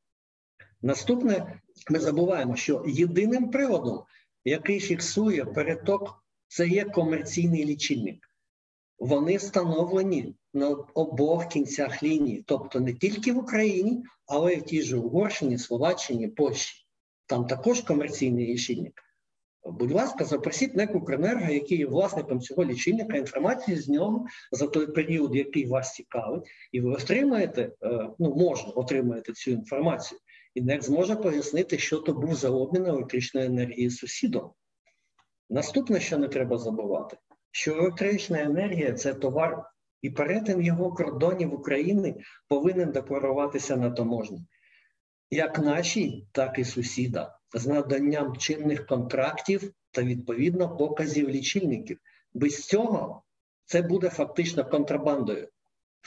Наступне, 0.81 1.61
ми 1.89 1.99
забуваємо, 1.99 2.55
що 2.55 2.83
єдиним 2.87 3.49
приводом, 3.49 4.03
який 4.45 4.79
фіксує 4.79 5.45
переток, 5.45 6.23
це 6.47 6.67
є 6.67 6.83
комерційний 6.83 7.65
лічильник. 7.65 8.30
Вони 9.01 9.37
встановлені 9.37 10.35
на 10.53 10.69
обох 10.93 11.47
кінцях 11.47 12.03
лінії, 12.03 12.43
тобто 12.47 12.79
не 12.79 12.93
тільки 12.93 13.33
в 13.33 13.37
Україні, 13.37 14.03
але 14.27 14.53
й 14.53 14.57
в 14.57 14.63
тій 14.63 14.81
же 14.81 14.97
Угорщині, 14.97 15.57
Словаччині, 15.57 16.27
Польщі. 16.27 16.85
Там 17.25 17.47
також 17.47 17.81
комерційний 17.81 18.53
лічильник. 18.53 19.03
Будь 19.63 19.91
ласка, 19.91 20.25
запросіть 20.25 20.75
НЕК 20.75 20.95
«Укренерго», 20.95 21.51
який 21.51 21.77
є 21.77 21.85
власником 21.85 22.41
цього 22.41 22.65
лічильника, 22.65 23.17
інформацію 23.17 23.81
з 23.81 23.89
нього 23.89 24.25
за 24.51 24.67
той 24.67 24.87
період, 24.87 25.35
який 25.35 25.65
вас 25.65 25.93
цікавить, 25.93 26.43
і 26.71 26.81
ви 26.81 26.91
отримаєте, 26.91 27.71
е, 27.83 28.09
ну 28.19 28.35
можна 28.35 28.71
отримаєте 28.71 29.33
цю 29.33 29.51
інформацію. 29.51 30.19
І 30.55 30.61
НЕК 30.61 30.83
зможе 30.83 31.15
пояснити, 31.15 31.77
що 31.77 31.97
то 31.97 32.13
був 32.13 32.35
за 32.35 32.49
обмін 32.49 32.85
електричної 32.85 33.47
енергії 33.47 33.89
сусідом. 33.89 34.51
Наступне, 35.49 35.99
що 35.99 36.17
не 36.17 36.27
треба 36.27 36.57
забувати, 36.57 37.17
що 37.51 37.73
електрична 37.73 38.41
енергія 38.41 38.93
це 38.93 39.13
товар 39.13 39.63
і 40.01 40.09
перетин 40.09 40.61
його 40.61 40.91
кордонів 40.93 41.53
України 41.53 42.15
повинен 42.47 42.91
декларуватися 42.91 43.77
на 43.77 43.91
таможні. 43.91 44.45
Як 45.29 45.59
наші, 45.59 46.27
так 46.31 46.59
і 46.59 46.63
сусіда, 46.63 47.37
з 47.53 47.67
наданням 47.67 48.37
чинних 48.37 48.85
контрактів 48.85 49.73
та 49.91 50.03
відповідно 50.03 50.77
показів 50.77 51.29
лічильників. 51.29 51.97
Без 52.33 52.65
цього 52.65 53.23
це 53.65 53.81
буде 53.81 54.09
фактично 54.09 54.69
контрабандою. 54.69 55.47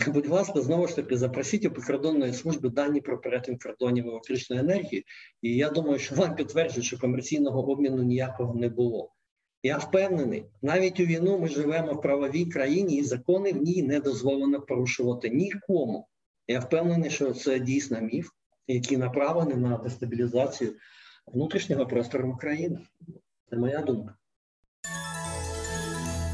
Будь 0.07 0.29
ласка, 0.29 0.61
знову 0.61 0.89
ж 0.89 0.97
таки, 0.97 1.17
запросіть 1.17 1.65
у 1.65 1.71
прикордонної 1.71 2.33
служби 2.33 2.69
дані 2.69 3.01
про 3.01 3.21
перетин 3.21 3.59
кордонів 3.59 4.09
електричної 4.09 4.63
енергії, 4.63 5.05
і 5.43 5.57
я 5.57 5.71
думаю, 5.71 5.99
що 5.99 6.15
вам 6.15 6.35
підтверджують, 6.35 6.87
що 6.87 6.99
комерційного 6.99 7.71
обміну 7.71 8.03
ніякого 8.03 8.55
не 8.55 8.69
було. 8.69 9.13
Я 9.67 9.79
впевнений, 9.79 10.45
навіть 10.63 11.01
у 11.01 11.05
війну 11.05 11.39
ми 11.39 11.49
живемо 11.49 11.93
в 11.93 12.01
правовій 12.01 12.47
країні, 12.47 12.97
і 12.97 13.05
закони 13.05 13.53
в 13.53 13.63
ній 13.63 13.83
не 13.83 14.01
дозволено 14.01 14.61
порушувати 14.61 15.31
нікому. 15.31 16.09
Я 16.47 16.61
впевнений, 16.61 17.11
що 17.11 17.33
це 17.33 17.59
дійсно 17.59 18.01
міф, 18.01 18.31
який 18.67 18.99
направлений 18.99 19.57
на 19.57 19.77
дестабілізацію 19.77 20.75
внутрішнього 21.27 21.87
простору 21.87 22.33
України. 22.33 22.79
Це 23.51 23.57
моя 23.57 23.83
думка. 23.83 24.15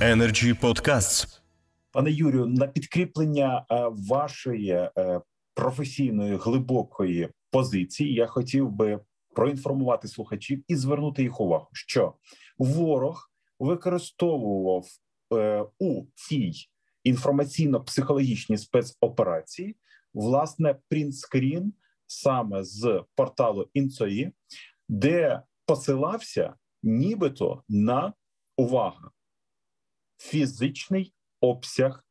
Energy 0.01 0.61
Podcasts. 0.61 1.41
Пане 1.93 2.11
Юрію, 2.11 2.47
на 2.47 2.67
підкріплення 2.67 3.67
е, 3.71 3.91
вашої 4.09 4.71
е, 4.71 5.21
професійної 5.55 6.37
глибокої 6.37 7.29
позиції 7.51 8.15
я 8.15 8.27
хотів 8.27 8.71
би 8.71 9.01
проінформувати 9.35 10.09
слухачів 10.09 10.65
і 10.69 10.77
звернути 10.77 11.23
їх 11.23 11.41
увагу, 11.41 11.69
що 11.73 12.15
ворог 12.61 13.31
використовував 13.59 14.87
е, 15.33 15.67
у 15.79 16.05
цій 16.15 16.53
інформаційно-психологічній 17.05 18.59
спецоперації 18.59 19.77
власне 20.15 20.77
принтскрін 20.89 21.73
саме 22.07 22.65
з 22.65 23.05
порталу 23.15 23.71
Інцої, 23.75 24.33
де 24.89 25.43
посилався 25.67 26.55
нібито 26.83 27.63
на 27.69 28.13
увага 28.57 29.11
фізичний 30.19 31.15
обсяг 31.41 32.05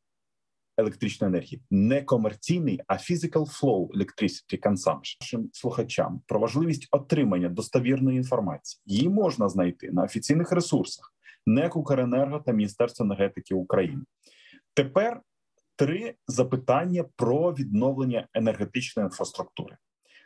електричної 0.80 1.28
енергії, 1.28 1.62
не 1.70 2.02
комерційний, 2.02 2.80
а 2.86 2.94
physical 2.94 3.60
flow 3.60 3.88
electricity 3.88 4.60
consumption. 4.60 5.16
Нашим 5.20 5.50
слухачам 5.52 6.20
про 6.26 6.40
важливість 6.40 6.88
отримання 6.90 7.48
достовірної 7.48 8.16
інформації 8.16 8.82
її 8.86 9.08
можна 9.08 9.48
знайти 9.48 9.90
на 9.90 10.02
офіційних 10.02 10.52
ресурсах 10.52 11.14
НЕК 11.46 11.76
«Укренерго» 11.76 12.38
та 12.46 12.52
Міністерства 12.52 13.06
енергетики 13.06 13.54
України. 13.54 14.02
Тепер 14.74 15.20
три 15.76 16.14
запитання 16.26 17.04
про 17.16 17.52
відновлення 17.52 18.28
енергетичної 18.34 19.06
інфраструктури. 19.06 19.76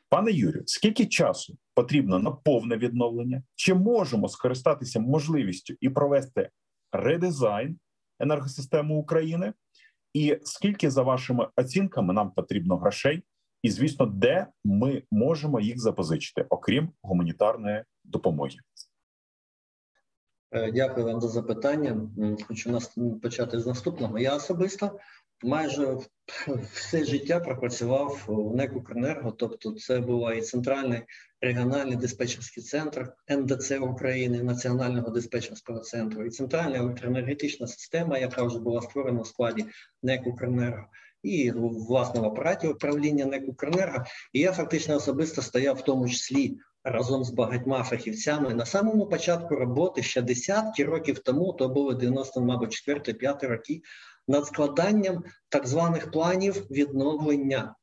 Пане 0.08 0.30
Юрію, 0.30 0.62
скільки 0.66 1.06
часу 1.06 1.56
потрібно 1.74 2.18
на 2.18 2.30
повне 2.30 2.76
відновлення? 2.76 3.42
Чи 3.54 3.74
можемо 3.74 4.28
скористатися 4.28 5.00
можливістю 5.00 5.74
і 5.80 5.88
провести 5.88 6.50
редизайн 6.92 7.78
енергосистему 8.20 8.98
України, 8.98 9.52
і 10.14 10.38
скільки 10.44 10.90
за 10.90 11.02
вашими 11.02 11.48
оцінками 11.56 12.14
нам 12.14 12.30
потрібно 12.30 12.76
грошей, 12.76 13.22
і 13.62 13.70
звісно, 13.70 14.06
де 14.06 14.46
ми 14.64 15.02
можемо 15.10 15.60
їх 15.60 15.80
запозичити, 15.80 16.46
окрім 16.48 16.90
гуманітарної 17.02 17.84
допомоги. 18.04 18.56
Е, 20.52 20.72
дякую 20.72 21.06
вам 21.06 21.20
за 21.20 21.28
запитання. 21.28 22.08
Хочу 22.48 22.70
нас 22.70 22.96
почати 23.22 23.60
з 23.60 23.66
наступного. 23.66 24.18
Я 24.18 24.36
особисто 24.36 24.98
майже 25.42 25.98
все 26.72 27.04
життя 27.04 27.40
пропрацював 27.40 28.24
в 28.26 28.56
НЕК 28.56 28.72
тобто 29.38 29.72
це 29.72 30.00
була 30.00 30.34
і 30.34 30.40
центральний 30.40 31.02
регіональний 31.40 31.96
диспетчерський 31.96 32.62
центр 32.62 33.12
НДЦ 33.30 33.70
України, 33.70 34.42
Національного 34.42 35.10
диспетчерського 35.10 35.78
центру, 35.78 36.24
і 36.24 36.30
центральна 36.30 36.76
електроенергетична 36.76 37.66
система, 37.66 38.18
яка 38.18 38.42
вже 38.42 38.58
була 38.58 38.82
створена 38.82 39.20
в 39.20 39.26
складі 39.26 39.66
НЕК 40.02 40.26
«Укренерго», 40.26 40.86
і 41.22 41.50
власне 41.88 42.20
в 42.20 42.24
апараті 42.24 42.68
управління 42.68 43.26
НЕК 43.26 43.48
«Укренерго». 43.48 44.04
І 44.32 44.40
я 44.40 44.52
фактично 44.52 44.96
особисто 44.96 45.42
стояв 45.42 45.76
в 45.76 45.84
тому 45.84 46.08
числі 46.08 46.58
разом 46.84 47.24
з 47.24 47.30
багатьма 47.30 47.82
фахівцями 47.82 48.54
на 48.54 48.66
самому 48.66 49.06
початку 49.06 49.56
роботи 49.56 50.02
ще 50.02 50.22
десятки 50.22 50.84
років 50.84 51.18
тому, 51.18 51.52
то 51.52 51.68
були 51.68 51.94
90, 51.94 52.40
мабуть, 52.40 52.88
4-5 52.88 53.46
роки, 53.46 53.82
над 54.28 54.46
складанням 54.46 55.24
так 55.48 55.66
званих 55.66 56.10
планів 56.10 56.66
відновлення 56.70 57.74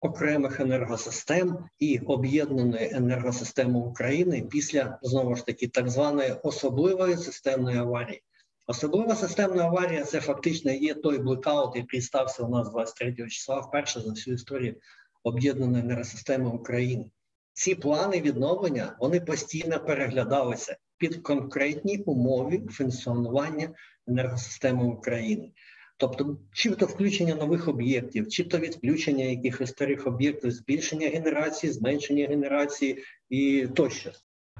окремих 0.00 0.60
енергосистем 0.60 1.68
і 1.78 1.98
об'єднаної 1.98 2.90
енергосистеми 2.94 3.78
України 3.78 4.46
після 4.50 4.98
знову 5.02 5.36
ж 5.36 5.46
таки 5.46 5.68
так 5.68 5.88
званої 5.90 6.32
особливої 6.42 7.16
системної 7.16 7.78
аварії. 7.78 8.22
Особлива 8.66 9.14
системна 9.14 9.64
аварія 9.64 10.04
це 10.04 10.20
фактично 10.20 10.70
є 10.72 10.94
той 10.94 11.18
блекаут, 11.18 11.76
який 11.76 12.00
стався 12.00 12.42
у 12.42 12.48
нас 12.48 12.70
23 12.70 13.14
числа 13.28 13.60
вперше 13.60 14.00
за 14.00 14.10
всю 14.10 14.34
історію 14.34 14.76
об'єднаної 15.22 15.84
енергосистеми 15.84 16.50
України. 16.50 17.10
Ці 17.52 17.74
плани 17.74 18.20
відновлення 18.20 18.96
вони 19.00 19.20
постійно 19.20 19.80
переглядалися 19.80 20.76
під 20.98 21.16
конкретні 21.16 21.98
умови 21.98 22.62
функціонування 22.70 23.70
енергосистеми 24.08 24.84
України. 24.84 25.50
Тобто, 25.96 26.38
чи 26.52 26.70
то 26.70 26.86
включення 26.86 27.34
нових 27.34 27.68
об'єктів, 27.68 28.28
чи 28.28 28.44
то 28.44 28.58
відключення 28.58 29.24
якихось 29.24 29.70
старих 29.70 30.06
об'єктів, 30.06 30.50
збільшення 30.50 31.08
генерації, 31.08 31.72
зменшення 31.72 32.26
генерації 32.26 33.04
і 33.28 33.68
тощо. 33.74 34.10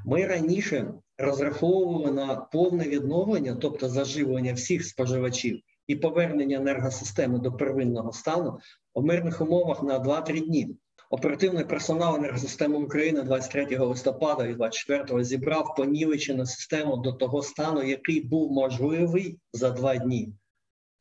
Ми 0.05 0.27
раніше 0.27 0.95
розраховували 1.19 2.13
на 2.13 2.35
повне 2.37 2.85
відновлення, 2.85 3.55
тобто 3.55 3.89
заживлення 3.89 4.53
всіх 4.53 4.85
споживачів 4.85 5.61
і 5.87 5.97
повернення 5.97 6.57
енергосистеми 6.57 7.39
до 7.39 7.53
первинного 7.53 8.13
стану 8.13 8.59
у 8.95 9.03
мирних 9.03 9.41
умовах 9.41 9.83
на 9.83 9.99
2-3 9.99 10.47
дні. 10.47 10.77
Оперативний 11.11 11.65
персонал 11.65 12.17
енергосистеми 12.17 12.79
України 12.79 13.23
23 13.23 13.79
листопада 13.79 14.47
і 14.47 14.55
24 14.55 15.25
зібрав 15.25 15.75
понівечену 15.75 16.47
систему 16.47 16.97
до 16.97 17.13
того 17.13 17.43
стану, 17.43 17.83
який 17.83 18.21
був 18.21 18.53
можливий 18.53 19.39
за 19.53 19.71
два 19.71 19.97
дні. 19.97 20.33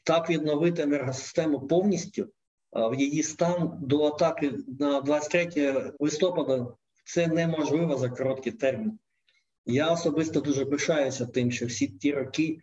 Так 0.04 0.30
відновити 0.30 0.82
енергосистему 0.82 1.60
повністю 1.60 2.28
в 2.72 2.96
її 3.00 3.24
стан 3.24 3.78
до 3.82 4.06
атаки 4.06 4.54
на 4.80 5.02
23 5.02 5.94
листопада 6.00 6.68
це 7.06 7.28
неможливо 7.28 7.98
за 7.98 8.10
короткий 8.10 8.52
термін. 8.52 9.00
Я 9.66 9.92
особисто 9.92 10.42
дуже 10.42 10.66
пишаюся 10.66 11.26
тим, 11.26 11.52
що 11.52 11.66
всі 11.66 11.88
ті 11.88 12.14
роки 12.14 12.60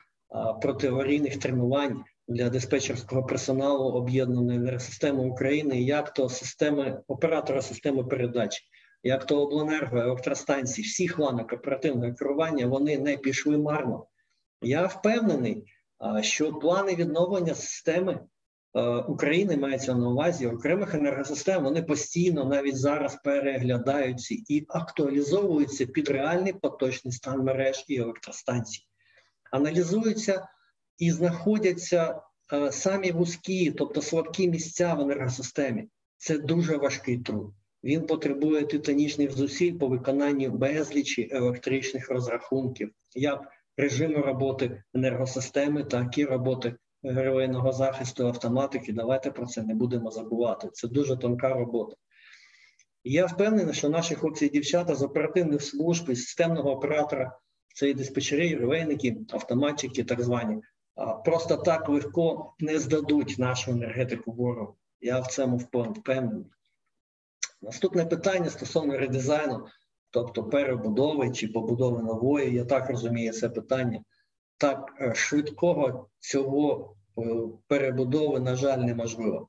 протиаварійних 0.63 1.39
тренувань 1.39 2.05
для 2.29 2.51
диспетчерського 2.51 3.23
персоналу 3.23 3.85
об'єднаної 3.85 4.59
енергосистеми 4.59 5.25
України, 5.25 5.83
як 5.83 6.15
то 6.15 6.29
системи 6.29 7.03
оператора 7.07 7.63
системи 7.63 8.05
передач, 8.05 8.63
як 9.03 9.27
то 9.27 9.43
обленерго, 9.43 9.99
електростанції, 9.99 10.87
всіх 10.87 11.19
ланок 11.19 11.53
оперативного 11.53 12.15
керування 12.15 12.67
вони 12.67 12.99
не 12.99 13.17
пішли 13.17 13.59
марно. 13.59 14.07
Я 14.63 14.87
впевнений, 14.87 15.65
що 16.21 16.53
плани 16.53 16.95
відновлення 16.95 17.55
системи 17.55 18.21
України 19.09 19.57
мається 19.57 19.95
на 19.95 20.09
увазі 20.09 20.47
окремих 20.47 20.95
енергосистем. 20.95 21.65
Вони 21.65 21.83
постійно 21.83 22.45
навіть 22.45 22.77
зараз 22.77 23.19
переглядаються 23.25 24.35
і 24.49 24.67
актуалізовуються 24.69 25.87
під 25.87 26.09
реальний 26.09 26.53
поточний 26.53 27.13
стан 27.13 27.45
мереж 27.45 27.85
і 27.89 27.97
електростанцій. 27.97 28.87
Аналізуються 29.51 30.49
і 30.99 31.11
знаходяться 31.11 32.21
е, 32.53 32.73
самі 32.73 33.13
вузькі, 33.13 33.71
тобто 33.71 34.03
слабкі 34.03 34.49
місця 34.49 34.95
в 34.95 35.01
енергосистемі. 35.01 35.89
Це 36.17 36.39
дуже 36.39 36.77
важкий 36.77 37.19
труд. 37.19 37.53
Він 37.85 38.07
потребує 38.07 38.65
титанічних 38.65 39.33
зусиль 39.33 39.73
по 39.73 39.89
виконанню 39.89 40.51
безлічі 40.51 41.29
електричних 41.33 42.11
розрахунків, 42.11 42.91
як 43.15 43.49
режиму 43.77 44.23
роботи 44.23 44.83
енергосистеми, 44.95 45.85
так 45.85 46.19
і 46.19 46.25
роботи 46.25 46.77
героїного 47.03 47.73
захисту 47.73 48.27
автоматики. 48.27 48.93
Давайте 48.93 49.31
про 49.31 49.47
це 49.47 49.63
не 49.63 49.75
будемо 49.75 50.11
забувати. 50.11 50.69
Це 50.73 50.89
дуже 50.89 51.17
тонка 51.17 51.49
робота. 51.49 51.97
Я 53.05 53.27
впевнений, 53.27 53.75
що 53.75 53.89
наші 53.89 54.15
хлопці 54.15 54.47
і 54.47 54.49
дівчата 54.49 54.95
з 54.95 55.03
оперативних 55.03 55.63
служб 55.63 56.11
і 56.11 56.17
системного 56.17 56.71
оператора, 56.71 57.39
це 57.75 57.91
і 57.91 57.95
диспетчери, 57.95 58.55
ревейники, 58.55 59.17
автоматчики, 59.31 60.05
так 60.05 60.23
звані, 60.23 60.63
просто 61.25 61.57
так 61.57 61.89
легко 61.89 62.55
не 62.59 62.79
здадуть 62.79 63.39
нашу 63.39 63.71
енергетику 63.71 64.33
ворогу. 64.33 64.77
Я 65.01 65.21
в 65.21 65.27
цьому 65.27 65.57
впевнений. 65.57 66.47
Наступне 67.63 68.05
питання 68.05 68.51
стосовно 68.51 68.99
редизайну, 68.99 69.67
тобто 70.11 70.45
перебудови 70.45 71.31
чи 71.31 71.49
побудови 71.49 72.03
нової, 72.03 72.55
я 72.55 72.65
так 72.65 72.91
розумію 72.91 73.33
це 73.33 73.49
питання. 73.49 74.05
Так 74.59 74.95
е, 75.01 75.15
швидкого 75.15 76.09
цього 76.19 76.97
е, 77.19 77.23
перебудови, 77.67 78.41
на 78.41 78.57
жаль, 78.57 78.79
неможливо. 78.79 79.49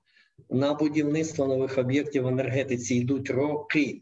На 0.49 0.73
будівництво 0.73 1.47
нових 1.47 1.77
об'єктів 1.77 2.23
в 2.23 2.27
енергетиці 2.27 2.95
йдуть 2.95 3.29
роки. 3.29 4.01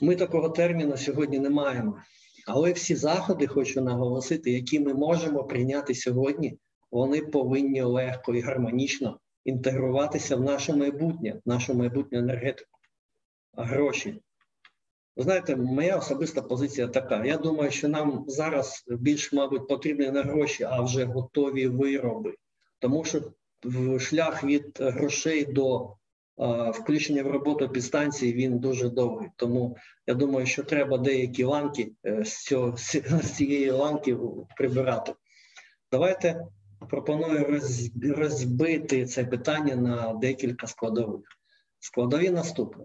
Ми 0.00 0.16
такого 0.16 0.48
терміну 0.48 0.96
сьогодні 0.96 1.38
не 1.38 1.50
маємо. 1.50 2.02
Але 2.46 2.72
всі 2.72 2.94
заходи, 2.94 3.46
хочу 3.46 3.80
наголосити, 3.80 4.50
які 4.50 4.80
ми 4.80 4.94
можемо 4.94 5.44
прийняти 5.44 5.94
сьогодні, 5.94 6.58
вони 6.90 7.20
повинні 7.20 7.82
легко 7.82 8.34
і 8.34 8.40
гармонічно 8.40 9.20
інтегруватися 9.44 10.36
в 10.36 10.40
наше 10.40 10.76
майбутнє, 10.76 11.40
в 11.44 11.48
нашу 11.48 11.74
майбутню 11.74 12.18
енергетику. 12.18 12.78
Гроші. 13.52 14.22
Ви 15.16 15.22
знаєте, 15.22 15.56
моя 15.56 15.96
особиста 15.96 16.42
позиція 16.42 16.88
така. 16.88 17.24
Я 17.24 17.36
думаю, 17.36 17.70
що 17.70 17.88
нам 17.88 18.24
зараз 18.26 18.84
більш, 18.88 19.32
мабуть, 19.32 19.68
потрібні 19.68 20.10
не 20.10 20.22
гроші, 20.22 20.64
а 20.64 20.82
вже 20.82 21.04
готові 21.04 21.66
вироби. 21.66 22.34
Тому 22.78 23.04
що 23.04 23.22
шлях 23.98 24.44
від 24.44 24.78
грошей 24.80 25.44
до 25.44 25.96
а, 26.36 26.70
включення 26.70 27.22
в 27.22 27.26
роботу 27.26 27.68
підстанції 27.68 28.32
він 28.32 28.58
дуже 28.58 28.88
довгий. 28.88 29.28
Тому 29.36 29.76
я 30.06 30.14
думаю, 30.14 30.46
що 30.46 30.62
треба 30.62 30.98
деякі 30.98 31.44
ланки 31.44 31.92
е, 32.06 32.24
з, 32.24 32.44
цього, 32.44 32.76
з 33.22 33.36
цієї 33.36 33.70
ланки 33.70 34.16
прибирати. 34.56 35.14
Давайте 35.92 36.46
пропоную 36.88 37.60
розбити 38.16 39.06
це 39.06 39.24
питання 39.24 39.76
на 39.76 40.12
декілька 40.12 40.66
складових. 40.66 41.20
Складові 41.78 42.30
наступні. 42.30 42.84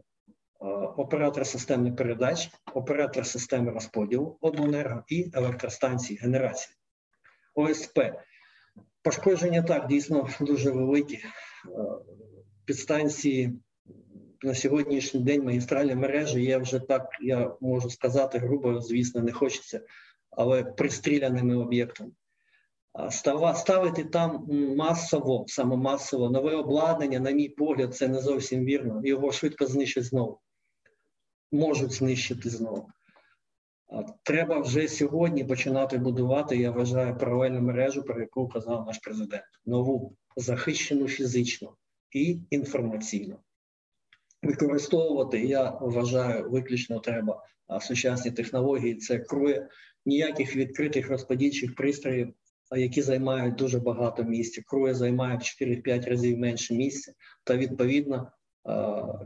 Оператор 0.98 1.48
системи 1.48 1.92
передач, 1.92 2.50
оператор 2.74 3.26
системи 3.26 3.72
розподілу, 3.72 4.38
обленерго 4.42 5.04
і 5.08 5.32
електростанції 5.34 6.20
генерації. 6.20 6.76
ОСП. 7.56 8.00
Пошкодження 9.02 9.62
так 9.62 9.88
дійсно 9.88 10.30
дуже 10.40 10.72
великі. 10.72 11.20
Підстанції 12.66 13.60
на 14.44 14.56
сьогоднішній 14.56 15.20
день 15.20 15.44
магістральні 15.44 15.96
мережі 15.96 16.42
є 16.42 16.58
вже 16.58 16.80
так, 16.80 17.10
я 17.22 17.56
можу 17.62 17.90
сказати, 17.90 18.38
грубо, 18.38 18.82
звісно, 18.82 19.22
не 19.22 19.32
хочеться, 19.32 19.82
але 20.30 20.64
пристріляними 20.64 21.56
об'єктами 21.56 22.12
ставити 23.56 24.04
там 24.04 24.48
масово, 24.78 25.46
саме 25.48 25.76
масово 25.76 26.30
нове 26.30 26.56
обладнання, 26.56 27.20
на 27.20 27.32
мій 27.32 27.50
погляд, 27.50 27.96
це 27.96 28.08
не 28.08 28.22
зовсім 28.22 28.66
вірно. 28.66 29.02
Його 29.04 29.32
швидко 29.32 29.66
знищать 29.66 30.04
знову. 30.04 30.40
Можуть 31.52 31.92
знищити 31.92 32.50
знову. 32.50 32.88
Треба 34.24 34.60
вже 34.60 34.88
сьогодні 34.88 35.44
починати 35.44 35.98
будувати, 35.98 36.58
я 36.58 36.72
вважаю, 36.72 37.18
паралельну 37.18 37.62
мережу, 37.62 38.04
про 38.04 38.20
яку 38.20 38.48
казав 38.48 38.86
наш 38.86 38.98
президент. 38.98 39.44
Нову 39.66 40.16
захищену 40.38 41.08
фізично 41.08 41.76
і 42.12 42.40
інформаційно. 42.50 43.40
Використовувати, 44.44 45.46
я 45.46 45.70
вважаю, 45.70 46.50
виключно 46.50 47.00
треба 47.00 47.44
сучасні 47.82 48.32
технології. 48.32 48.96
Це 48.96 49.20
крує 49.20 49.70
ніяких 50.06 50.56
відкритих 50.56 51.10
розподільчих 51.10 51.76
пристроїв 51.76 52.34
які 52.72 53.02
займають 53.02 53.56
дуже 53.56 53.80
багато 53.80 54.24
місця. 54.24 54.62
Крує 54.66 54.94
займає 54.94 55.38
в 55.38 55.40
4-5 55.40 56.10
разів 56.10 56.38
менше 56.38 56.74
місця, 56.74 57.14
та 57.44 57.58
відповідно 57.58 58.32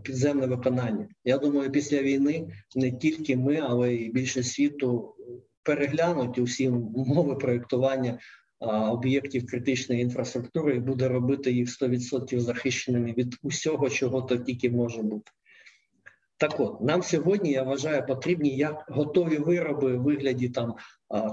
підземне 0.04 0.48
виконання. 0.48 1.08
Я 1.24 1.38
думаю, 1.38 1.72
після 1.72 2.02
війни 2.02 2.48
не 2.76 2.92
тільки 2.92 3.38
ми, 3.38 3.56
але 3.56 3.94
й 3.94 4.10
більше 4.10 4.44
світу 4.44 5.16
переглянуть 5.64 6.38
усі 6.38 6.70
умови 6.70 7.36
проєктування 7.36 8.20
об'єктів 8.92 9.46
критичної 9.46 10.02
інфраструктури 10.02 10.76
і 10.76 10.80
буде 10.80 11.08
робити 11.08 11.52
їх 11.52 11.70
100% 11.82 12.40
захищеними 12.40 13.14
від 13.18 13.36
усього, 13.44 13.90
чого 13.90 14.22
то 14.22 14.38
тільки 14.38 14.70
може 14.70 15.02
бути. 15.02 15.32
Так 16.40 16.60
от, 16.60 16.82
нам 16.82 17.04
сьогодні, 17.04 17.52
я 17.52 17.64
вважаю, 17.64 18.06
потрібні 18.06 18.58
як 18.58 18.86
готові 18.88 19.38
вироби 19.38 19.98
в 19.98 20.02
вигляді 20.02 20.50
там 20.50 20.76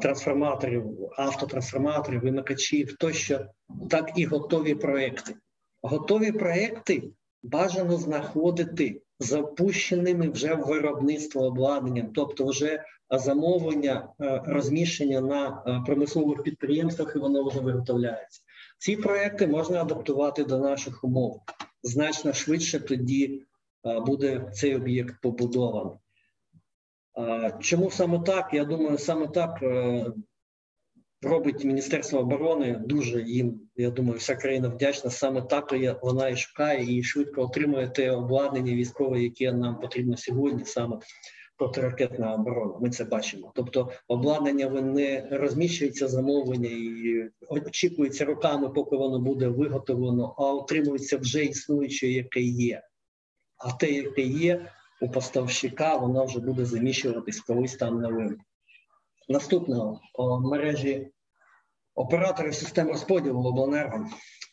трансформаторів, 0.02 0.84
автотрансформаторів, 1.16 2.22
вимикачів 2.22 2.96
тощо, 2.96 3.46
так 3.90 4.10
і 4.16 4.24
готові 4.24 4.74
проекти. 4.74 5.34
Готові 5.82 6.32
проекти 6.32 7.02
бажано 7.42 7.96
знаходити 7.96 9.02
запущеними 9.20 10.28
вже 10.28 10.54
в 10.54 10.66
виробництво 10.66 11.42
обладнанням, 11.42 12.10
тобто 12.14 12.46
вже 12.46 12.82
замовлення 13.10 14.08
е, 14.20 14.42
розміщення 14.46 15.20
на 15.20 15.62
е, 15.66 15.82
промислових 15.86 16.42
підприємствах, 16.42 17.16
і 17.16 17.18
воно 17.18 17.48
вже 17.48 17.60
виготовляється. 17.60 18.40
Ці 18.78 18.96
проекти 18.96 19.46
можна 19.46 19.82
адаптувати 19.82 20.44
до 20.44 20.58
наших 20.58 21.04
умов 21.04 21.40
значно 21.82 22.32
швидше 22.32 22.80
тоді 22.80 23.42
буде 24.06 24.50
цей 24.54 24.76
об'єкт 24.76 25.14
побудований. 25.22 25.98
Чому 27.60 27.90
саме 27.90 28.18
так? 28.18 28.50
Я 28.52 28.64
думаю, 28.64 28.98
саме 28.98 29.28
так 29.28 29.62
робить 31.22 31.64
Міністерство 31.64 32.20
оборони. 32.20 32.82
Дуже 32.86 33.22
їм, 33.22 33.60
я 33.76 33.90
думаю, 33.90 34.18
вся 34.18 34.34
країна 34.36 34.68
вдячна. 34.68 35.10
Саме 35.10 35.42
так 35.42 35.74
вона 36.02 36.28
і 36.28 36.36
шукає 36.36 36.98
і 36.98 37.02
швидко 37.02 37.42
отримує 37.42 37.88
те 37.88 38.10
обладнання 38.10 38.74
військове, 38.74 39.22
яке 39.22 39.52
нам 39.52 39.80
потрібно 39.80 40.16
сьогодні, 40.16 40.64
саме 40.64 40.98
протиракетна 41.58 42.34
оборона. 42.34 42.74
Ми 42.80 42.90
це 42.90 43.04
бачимо. 43.04 43.52
Тобто, 43.54 43.90
обладнання 44.08 44.68
не 44.68 45.28
розміщується 45.30 46.08
замовлення 46.08 46.70
і 46.70 47.30
очікується 47.48 48.24
роками, 48.24 48.68
поки 48.68 48.96
воно 48.96 49.18
буде 49.18 49.48
виготовлено, 49.48 50.34
а 50.38 50.42
отримується 50.42 51.16
вже 51.16 51.44
існуюче, 51.44 52.08
яке 52.08 52.40
є. 52.40 52.82
А 53.58 53.72
те, 53.72 53.90
яке 53.92 54.22
є 54.22 54.72
у 55.00 55.08
поставщика, 55.08 55.96
воно 55.96 56.24
вже 56.24 56.40
буде 56.40 56.64
заміщуватись 56.64 57.40
колись 57.40 57.76
там 57.76 58.00
новим. 58.00 58.38
Наступного 59.28 60.00
мережі 60.40 61.10
операторів 61.94 62.54
систем 62.54 62.88
розподілу 62.88 63.44
обленерго. 63.44 64.06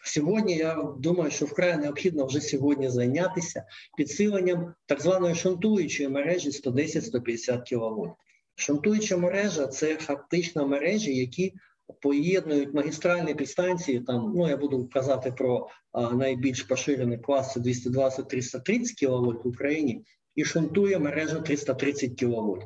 Сьогодні 0.05 0.55
я 0.57 0.83
думаю, 0.99 1.31
що 1.31 1.45
вкрай 1.45 1.77
необхідно 1.77 2.25
вже 2.25 2.41
сьогодні 2.41 2.89
зайнятися 2.89 3.65
підсиленням 3.97 4.73
так 4.85 5.01
званої 5.01 5.35
шунтуючої 5.35 6.09
мережі 6.09 6.49
110-150 6.49 7.69
кВт. 7.69 8.15
Шунтуюча 8.55 9.17
мережа 9.17 9.67
це 9.67 9.95
фактично 9.95 10.67
мережі, 10.67 11.15
які 11.15 11.53
поєднують 12.01 12.73
магістральні 12.73 13.35
підстанції. 13.35 13.99
Там 13.99 14.33
ну 14.35 14.49
я 14.49 14.57
буду 14.57 14.89
казати 14.93 15.31
про 15.31 15.67
найбільш 16.13 16.63
поширений 16.63 17.17
клас 17.17 17.57
220-330 17.57 18.59
кВт 18.99 19.45
в 19.45 19.47
Україні, 19.47 20.05
і 20.35 20.45
шунтує 20.45 20.99
мережа 20.99 21.39
330 21.39 22.19
кВт. 22.19 22.65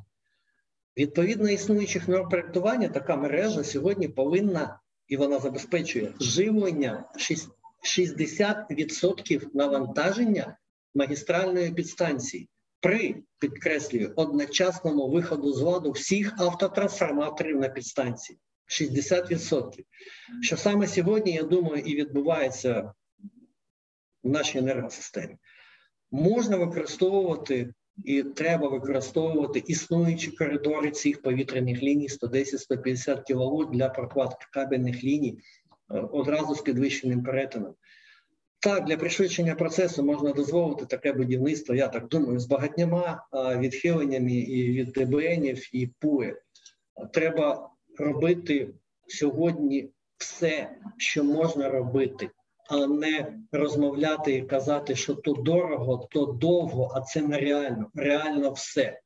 Відповідно 0.98 1.50
існуючих 1.50 2.08
норм 2.08 2.30
проєктування, 2.30 2.90
така 2.90 3.16
мережа 3.16 3.64
сьогодні 3.64 4.08
повинна 4.08 4.80
і 5.08 5.18
вона 5.18 5.40
забезпечує 5.40 6.14
живлення 6.20 7.06
60% 8.00 9.48
навантаження 9.54 10.58
магістральної 10.96 11.72
підстанції 11.72 12.50
при 12.80 13.16
підкреслюю 13.40 14.14
одночасному 14.16 15.10
виходу 15.10 15.54
з 15.54 15.62
ладу 15.62 15.92
всіх 15.92 16.34
автотрансформаторів 16.40 17.60
на 17.60 17.70
підстанції. 17.70 18.40
60%. 18.68 19.86
Що 20.42 20.58
саме 20.58 20.88
сьогодні, 20.88 21.32
я 21.32 21.44
думаю, 21.44 21.84
і 21.86 21.96
відбувається 21.96 22.94
в 24.24 24.30
нашій 24.30 24.58
енергосистемі. 24.58 25.38
Можна 26.12 26.58
використовувати 26.58 27.74
і 28.06 28.24
треба 28.24 28.70
використовувати 28.70 29.64
існуючі 29.68 30.32
коридори 30.32 30.92
цих 30.92 31.22
повітряних 31.22 31.84
ліній 31.84 32.08
110-150 32.08 33.24
кВт 33.24 33.72
для 33.72 33.90
прокладки 33.90 34.46
кабельних 34.52 35.04
ліній 35.04 35.40
е, 35.92 36.00
одразу 36.00 36.56
з 36.56 36.62
підвищеним 36.62 37.24
перетином. 37.24 37.76
Так, 38.60 38.86
для 38.86 38.98
пришвидшення 38.98 39.56
процесу 39.56 40.04
можна 40.04 40.34
дозволити 40.34 40.86
таке 40.86 41.14
будівництво, 41.14 41.76
я 41.76 41.88
так 41.88 42.08
думаю, 42.08 42.40
з 42.40 42.46
багатьма 42.46 43.28
відхиленнями 43.34 44.32
і 44.32 44.72
від 44.72 44.92
ДБНів, 44.92 45.76
і 45.76 45.88
ПУЕ. 46.00 46.36
Треба 47.14 47.70
робити 48.00 48.74
сьогодні 49.08 49.90
все, 50.18 50.70
що 50.98 51.24
можна 51.24 51.70
робити 51.70 52.30
а 52.70 52.88
не 52.88 53.34
розмовляти 53.52 54.36
і 54.36 54.42
казати, 54.42 54.96
що 54.96 55.16
то 55.16 55.34
дорого, 55.34 56.08
то 56.12 56.26
довго, 56.26 56.92
а 56.96 57.02
це 57.02 57.22
нереально. 57.22 57.92
Реально 57.96 58.52
все. 58.52 59.00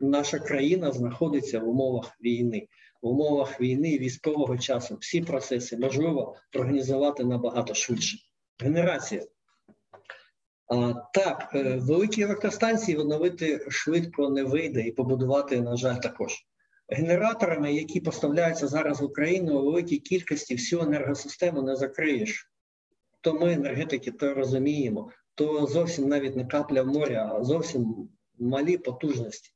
Наша 0.00 0.38
країна 0.38 0.92
знаходиться 0.92 1.58
в 1.58 1.68
умовах 1.68 2.16
війни. 2.20 2.68
В 3.02 3.06
умовах 3.06 3.60
війни 3.60 3.98
військового 3.98 4.58
часу 4.58 4.96
всі 5.00 5.20
процеси 5.20 5.76
можливо 5.76 6.36
організувати 6.54 7.24
набагато 7.24 7.74
швидше. 7.74 8.18
Генерація. 8.62 9.22
А, 10.68 10.94
Так, 11.14 11.50
е, 11.54 11.76
великі 11.76 12.22
електростанції 12.22 12.98
відновити 12.98 13.66
швидко 13.68 14.30
не 14.30 14.44
вийде 14.44 14.80
і 14.80 14.92
побудувати, 14.92 15.60
на 15.60 15.76
жаль, 15.76 15.96
також. 15.96 16.46
Генераторами, 16.88 17.74
які 17.74 18.00
поставляються 18.00 18.68
зараз 18.68 19.00
в 19.00 19.04
Україну 19.04 19.58
у 19.58 19.64
великій 19.64 19.98
кількості 19.98 20.54
всю 20.54 20.82
енергосистему 20.82 21.62
не 21.62 21.76
закриєш 21.76 22.50
то 23.26 23.34
ми 23.34 23.52
енергетики 23.52 24.10
то 24.10 24.34
розуміємо, 24.34 25.10
то 25.34 25.66
зовсім 25.66 26.08
навіть 26.08 26.36
не 26.36 26.44
капля 26.44 26.82
в 26.82 26.86
моря, 26.86 27.32
а 27.34 27.44
зовсім 27.44 28.08
малі 28.38 28.78
потужності. 28.78 29.50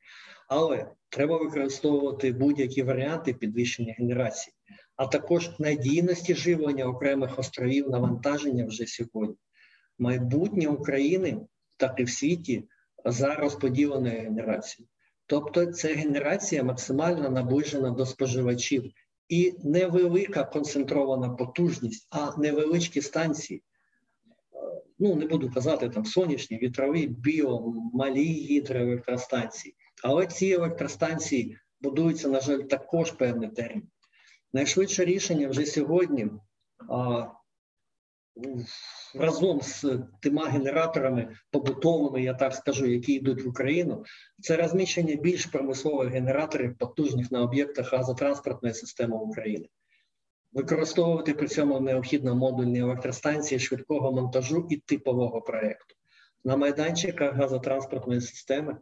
Але 0.48 0.90
треба 1.08 1.38
використовувати 1.38 2.32
будь-які 2.32 2.82
варіанти 2.82 3.34
підвищення 3.34 3.94
генерації, 3.98 4.54
а 4.96 5.06
також 5.06 5.50
надійності 5.58 6.34
живлення 6.34 6.84
окремих 6.84 7.38
островів 7.38 7.90
навантаження 7.90 8.66
вже 8.66 8.86
сьогодні. 8.86 9.36
Майбутнє 9.98 10.68
України, 10.68 11.40
так 11.76 11.94
і 12.00 12.04
в 12.04 12.10
світі, 12.10 12.64
за 13.04 13.34
розподіленою 13.34 14.20
генерацією. 14.20 14.88
Тобто, 15.30 15.66
ця 15.66 15.94
генерація 15.94 16.62
максимально 16.62 17.30
наближена 17.30 17.90
до 17.90 18.06
споживачів, 18.06 18.92
і 19.28 19.54
невелика 19.64 20.44
концентрована 20.44 21.28
потужність, 21.28 22.08
а 22.10 22.40
невеличкі 22.40 23.00
станції. 23.00 23.62
Ну, 24.98 25.14
не 25.14 25.26
буду 25.26 25.50
казати 25.50 25.88
там 25.88 26.04
сонячні, 26.04 26.58
вітрові, 26.58 27.06
біо, 27.06 27.74
малі 27.94 28.24
гідроелектростанції. 28.24 29.74
Але 30.04 30.26
ці 30.26 30.46
електростанції 30.50 31.58
будуються, 31.80 32.28
на 32.28 32.40
жаль, 32.40 32.60
також 32.60 33.12
певний 33.12 33.48
термін. 33.48 33.88
Найшвидше 34.52 35.04
рішення 35.04 35.48
вже 35.48 35.66
сьогодні 35.66 36.28
разом 39.14 39.60
з 39.60 39.98
тима 40.20 40.46
генераторами 40.46 41.36
побутовими, 41.50 42.22
я 42.22 42.34
так 42.34 42.54
скажу, 42.54 42.86
які 42.86 43.12
йдуть 43.12 43.44
в 43.44 43.48
Україну, 43.48 44.04
це 44.40 44.56
розміщення 44.56 45.14
більш 45.14 45.46
промислових 45.46 46.12
генераторів, 46.12 46.78
потужних 46.78 47.30
на 47.30 47.42
об'єктах 47.42 47.92
газотранспортної 47.92 48.74
системи 48.74 49.16
України. 49.16 49.66
Використовувати 50.52 51.34
при 51.34 51.48
цьому 51.48 51.80
необхідно 51.80 52.34
модульні 52.34 52.78
електростанції 52.78 53.58
швидкого 53.58 54.12
монтажу 54.12 54.66
і 54.70 54.76
типового 54.76 55.40
проєкту. 55.40 55.94
На 56.44 56.56
майданчиках 56.56 57.34
газотранспортної 57.34 58.20
системи 58.20 58.76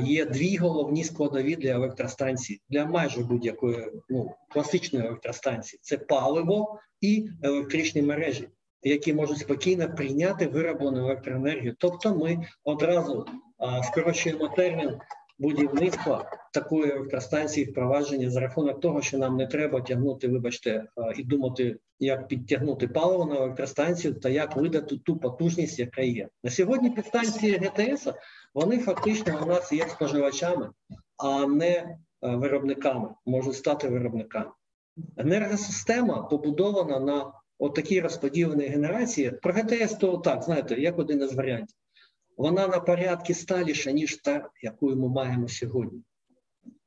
є 0.00 0.24
дві 0.24 0.56
головні 0.56 1.04
складові 1.04 1.56
для 1.56 1.70
електростанції, 1.70 2.60
для 2.68 2.86
майже 2.86 3.20
будь-якої 3.20 3.92
ну, 4.08 4.34
класичної 4.48 5.06
електростанції: 5.06 5.80
це 5.82 5.98
паливо 5.98 6.80
і 7.00 7.28
електричні 7.42 8.02
мережі 8.02 8.48
які 8.88 9.14
можуть 9.14 9.38
спокійно 9.38 9.94
прийняти 9.94 10.46
вироблену 10.46 10.98
електроенергію. 10.98 11.76
Тобто, 11.78 12.14
ми 12.14 12.38
одразу 12.64 13.26
а, 13.58 13.82
скорочуємо 13.82 14.48
термін 14.48 14.90
будівництва 15.38 16.30
такої 16.52 16.90
електростанції 16.90 17.66
впровадження 17.66 18.30
за 18.30 18.40
рахунок 18.40 18.80
того, 18.80 19.02
що 19.02 19.18
нам 19.18 19.36
не 19.36 19.46
треба 19.46 19.80
тягнути, 19.80 20.28
вибачте, 20.28 20.84
а, 20.96 21.12
і 21.16 21.22
думати, 21.22 21.76
як 22.00 22.28
підтягнути 22.28 22.88
паливо 22.88 23.24
на 23.24 23.36
електростанцію 23.36 24.14
та 24.14 24.28
як 24.28 24.56
видати 24.56 24.96
ту 24.96 25.16
потужність, 25.16 25.78
яка 25.78 26.02
є 26.02 26.28
на 26.44 26.50
сьогодні. 26.50 26.90
Підстанції 26.90 27.58
ГТС 27.58 28.08
вони 28.54 28.78
фактично 28.78 29.40
у 29.42 29.46
нас 29.46 29.72
є 29.72 29.88
споживачами, 29.88 30.70
а 31.16 31.46
не 31.46 31.98
виробниками 32.22 33.08
можуть 33.26 33.56
стати 33.56 33.88
виробниками. 33.88 34.50
Енергосистема 35.16 36.22
побудована 36.22 37.00
на 37.00 37.32
отакій 37.58 38.00
розподіленій 38.00 38.66
генерації. 38.66 39.30
Про 39.30 39.52
ГТС 39.52 39.94
то 39.94 40.18
так, 40.18 40.42
знаєте, 40.42 40.80
як 40.80 40.98
один 40.98 41.22
із 41.22 41.34
варіантів. 41.34 41.76
Вона 42.36 42.68
на 42.68 42.80
порядки 42.80 43.34
сталіша, 43.34 43.90
ніж 43.90 44.16
та, 44.16 44.48
яку 44.62 44.86
ми 44.86 45.08
маємо 45.08 45.48
сьогодні. 45.48 46.02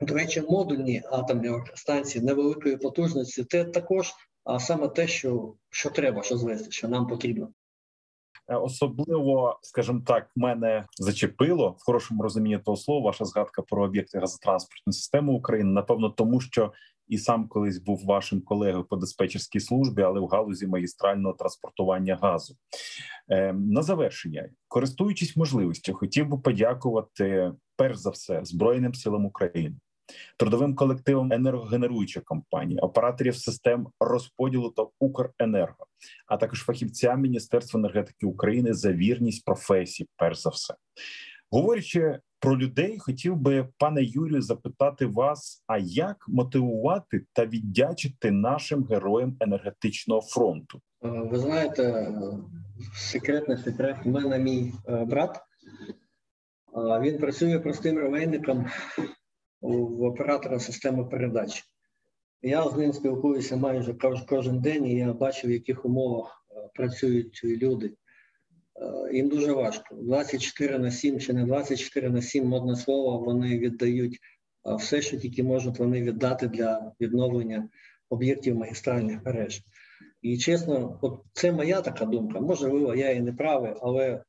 До 0.01 0.13
речі, 0.13 0.41
модульні 0.49 1.01
атомні 1.11 1.47
електростанції 1.47 2.25
невеликої 2.25 2.77
потужності 2.77 3.43
це 3.43 3.65
також 3.65 4.13
а 4.49 4.59
саме 4.59 4.87
те, 4.87 5.07
що 5.07 5.53
що 5.69 5.89
треба, 5.89 6.23
що 6.23 6.37
звести, 6.37 6.71
що 6.71 6.87
нам 6.87 7.07
потрібно. 7.07 7.49
Е, 8.47 8.55
особливо, 8.55 9.59
скажімо 9.61 10.01
так, 10.05 10.31
мене 10.35 10.85
зачепило 10.97 11.75
в 11.79 11.83
хорошому 11.85 12.23
розумінні 12.23 12.57
того 12.57 12.77
слова. 12.77 13.05
Ваша 13.05 13.25
згадка 13.25 13.61
про 13.61 13.83
об'єкти 13.83 14.19
газотранспортної 14.19 14.93
системи 14.93 15.33
України. 15.33 15.71
Напевно, 15.71 16.09
тому 16.09 16.41
що 16.41 16.73
і 17.09 17.17
сам 17.17 17.47
колись 17.47 17.77
був 17.77 18.05
вашим 18.05 18.41
колегою 18.41 18.83
по 18.83 18.95
диспетчерській 18.95 19.59
службі, 19.59 20.01
але 20.01 20.19
в 20.19 20.27
галузі 20.27 20.67
магістрального 20.67 21.33
транспортування 21.33 22.19
газу. 22.21 22.55
Е, 23.29 23.53
на 23.53 23.81
завершення, 23.81 24.49
користуючись 24.67 25.37
можливістю, 25.37 25.93
хотів 25.93 26.27
би 26.27 26.37
подякувати 26.37 27.51
перш 27.75 27.97
за 27.97 28.09
все 28.09 28.39
Збройним 28.43 28.93
силам 28.93 29.25
України 29.25 29.75
трудовим 30.37 30.75
колективом 30.75 31.33
енергогенеруючих 31.33 32.23
компаній, 32.23 32.79
операторів 32.79 33.35
систем 33.35 33.87
розподілу 33.99 34.69
та 34.69 34.85
Укренерго, 34.99 35.85
а 36.27 36.37
також 36.37 36.63
фахівцям 36.63 37.21
Міністерства 37.21 37.79
енергетики 37.79 38.25
України 38.25 38.73
за 38.73 38.93
вірність 38.93 39.45
професії, 39.45 40.09
перш 40.15 40.39
за 40.39 40.49
все. 40.49 40.73
Говорячи 41.51 42.19
про 42.39 42.57
людей, 42.57 42.97
хотів 42.99 43.35
би 43.35 43.67
пане 43.77 44.03
Юрію 44.03 44.41
запитати 44.41 45.05
вас: 45.05 45.63
а 45.67 45.77
як 45.77 46.25
мотивувати 46.27 47.25
та 47.33 47.45
віддячити 47.45 48.31
нашим 48.31 48.83
героям 48.83 49.37
енергетичного 49.39 50.21
фронту? 50.21 50.81
Е, 51.03 51.09
ви 51.09 51.39
знаєте, 51.39 52.13
секретний 52.93 53.57
секрет. 53.57 53.97
У 54.05 54.09
мене 54.09 54.39
мій 54.39 54.73
е, 54.87 55.05
брат. 55.05 55.39
Він 57.01 57.17
працює 57.17 57.59
простим 57.59 57.97
ревейником 57.97 58.65
в 59.61 60.03
оператора 60.03 60.59
системи 60.59 61.05
передач. 61.05 61.63
Я 62.41 62.69
з 62.69 62.77
ним 62.77 62.93
спілкуюся 62.93 63.57
майже 63.57 63.95
кожен 64.29 64.59
день, 64.59 64.85
і 64.85 64.95
я 64.95 65.13
бачу, 65.13 65.47
в 65.47 65.51
яких 65.51 65.85
умовах 65.85 66.45
е, 66.51 66.69
працюють 66.75 67.41
люди. 67.43 67.93
Е, 68.81 69.15
їм 69.15 69.29
дуже 69.29 69.51
важко. 69.51 69.95
24 69.95 70.79
на 70.79 70.91
7 70.91 71.19
чи 71.19 71.33
не 71.33 71.45
24 71.45 72.09
на 72.09 72.21
7 72.21 72.47
модне 72.47 72.75
слово, 72.75 73.25
вони 73.25 73.59
віддають 73.59 74.19
е, 74.67 74.75
все, 74.75 75.01
що 75.01 75.17
тільки 75.17 75.43
можуть 75.43 75.79
вони 75.79 76.01
віддати 76.01 76.47
для 76.47 76.91
відновлення 77.01 77.69
об'єктів 78.09 78.55
магістральних 78.55 79.25
мереж. 79.25 79.61
І 80.21 80.37
чесно, 80.37 80.99
от 81.01 81.21
це 81.33 81.51
моя 81.51 81.81
така 81.81 82.05
думка. 82.05 82.39
Можливо, 82.39 82.95
я 82.95 83.11
і 83.11 83.21
не 83.21 83.33
правий, 83.33 83.73
але 83.81 84.23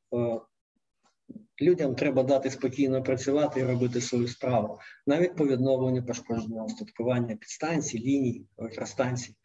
Людям 1.61 1.95
треба 1.95 2.23
дати 2.23 2.51
спокійно 2.51 3.03
працювати 3.03 3.59
і 3.59 3.63
робити 3.63 4.01
свою 4.01 4.27
справу, 4.27 4.79
навіть 5.07 5.35
по 5.35 5.47
відновленню 5.47 6.05
пошкодженого 6.05 6.65
остаткування 6.65 7.35
підстанцій, 7.35 7.99
ліній, 7.99 8.45
електростанцій. 8.57 9.35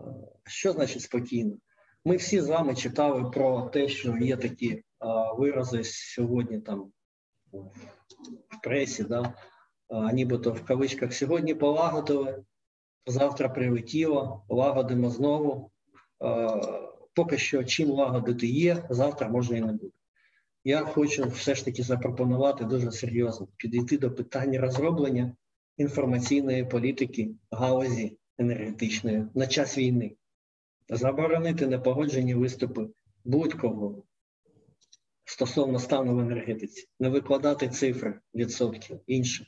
Е, 0.00 0.04
що 0.46 0.72
значить 0.72 1.02
спокійно? 1.02 1.56
Ми 2.06 2.16
всі 2.16 2.40
з 2.40 2.48
вами 2.48 2.74
читали 2.74 3.30
про 3.30 3.62
те, 3.62 3.88
що 3.88 4.16
є 4.16 4.36
такі 4.36 4.70
е, 4.70 4.82
вирази 5.38 5.84
сьогодні 5.84 6.60
там 6.60 6.92
в 8.48 8.62
пресі, 8.62 9.04
да? 9.04 9.34
Е, 9.90 10.12
нібито 10.12 10.52
в 10.52 10.64
кавичках 10.64 11.14
сьогодні 11.14 11.54
полагодили, 11.54 12.44
завтра 13.06 13.48
прилетіло, 13.48 14.44
лагодимо 14.48 15.10
знову. 15.10 15.70
Поки 17.14 17.38
що 17.38 17.64
чим 17.64 17.90
лагодити 17.90 18.46
є, 18.46 18.86
завтра 18.90 19.28
може 19.28 19.58
і 19.58 19.60
не 19.60 19.72
буде 19.72 19.96
я 20.66 20.80
хочу 20.80 21.28
все 21.28 21.54
ж 21.54 21.64
таки 21.64 21.82
запропонувати 21.82 22.64
дуже 22.64 22.92
серйозно 22.92 23.48
підійти 23.56 23.98
до 23.98 24.10
питання 24.10 24.60
розроблення 24.60 25.36
інформаційної 25.76 26.64
політики 26.64 27.30
галузі 27.50 28.16
енергетичної 28.38 29.26
на 29.34 29.46
час 29.46 29.78
війни, 29.78 30.16
заборонити 30.88 31.66
непогоджені 31.66 32.34
виступи 32.34 32.88
будь-кого 33.24 34.02
стосовно 35.24 35.78
стану 35.78 36.16
в 36.16 36.20
енергетиці, 36.20 36.88
не 37.00 37.08
викладати 37.08 37.68
цифри 37.68 38.20
відсотків 38.34 39.00
інше. 39.06 39.46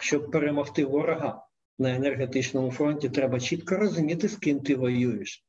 Щоб 0.00 0.30
перемогти 0.30 0.84
ворога 0.84 1.46
на 1.78 1.94
енергетичному 1.94 2.70
фронті, 2.70 3.08
треба 3.08 3.40
чітко 3.40 3.76
розуміти, 3.76 4.28
з 4.28 4.36
ким 4.36 4.60
ти 4.60 4.74
воюєш. 4.74 5.46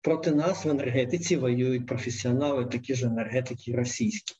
Проти 0.00 0.30
нас 0.30 0.64
в 0.64 0.68
енергетиці 0.68 1.36
воюють 1.36 1.86
професіонали, 1.86 2.66
такі 2.66 2.94
ж 2.94 3.06
енергетики 3.06 3.76
російські 3.76 4.34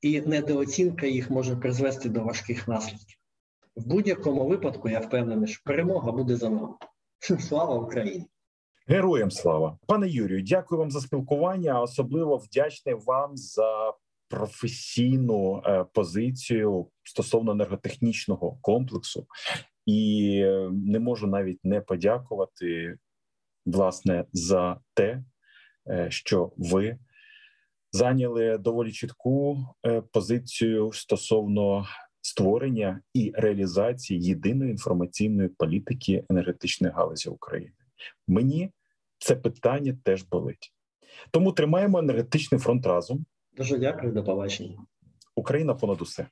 і 0.00 0.20
недооцінка 0.20 1.06
їх 1.06 1.30
може 1.30 1.56
призвести 1.56 2.08
до 2.08 2.24
важких 2.24 2.68
наслідків. 2.68 3.18
В 3.76 3.86
будь-якому 3.86 4.46
випадку 4.48 4.88
я 4.88 5.00
впевнений, 5.00 5.48
що 5.48 5.62
перемога 5.64 6.12
буде 6.12 6.36
за 6.36 6.50
нами. 6.50 6.74
Слава 7.40 7.74
Україні! 7.74 8.26
Героям 8.88 9.30
слава, 9.30 9.78
пане 9.86 10.08
Юрію, 10.08 10.42
дякую 10.42 10.78
вам 10.78 10.90
за 10.90 11.00
спілкування. 11.00 11.80
Особливо 11.80 12.36
вдячний 12.36 12.94
вам 12.94 13.36
за 13.36 13.92
професійну 14.28 15.62
е, 15.66 15.84
позицію 15.92 16.90
стосовно 17.02 17.52
енерготехнічного 17.52 18.58
комплексу, 18.60 19.26
і 19.86 20.30
е, 20.44 20.70
не 20.72 20.98
можу 20.98 21.26
навіть 21.26 21.64
не 21.64 21.80
подякувати 21.80 22.98
власне 23.66 24.24
за 24.32 24.80
те, 24.94 25.24
е, 25.90 26.06
що 26.10 26.52
ви 26.56 26.98
зайняли 27.92 28.58
доволі 28.58 28.92
чітку 28.92 29.58
позицію 30.12 30.92
стосовно 30.92 31.86
створення 32.22 33.00
і 33.14 33.32
реалізації 33.34 34.22
єдиної 34.22 34.70
інформаційної 34.70 35.48
політики 35.48 36.24
енергетичної 36.30 36.94
галузі 36.94 37.28
України. 37.28 37.72
Мені 38.28 38.70
це 39.18 39.36
питання 39.36 39.98
теж 40.04 40.22
болить. 40.22 40.72
Тому 41.30 41.52
тримаємо 41.52 41.98
енергетичний 41.98 42.60
фронт 42.60 42.86
разом. 42.86 43.26
Дуже 43.56 43.78
дякую, 43.78 44.12
до 44.12 44.24
побачення. 44.24 44.78
Україна 45.34 45.74
понад 45.74 46.02
усе. 46.02 46.26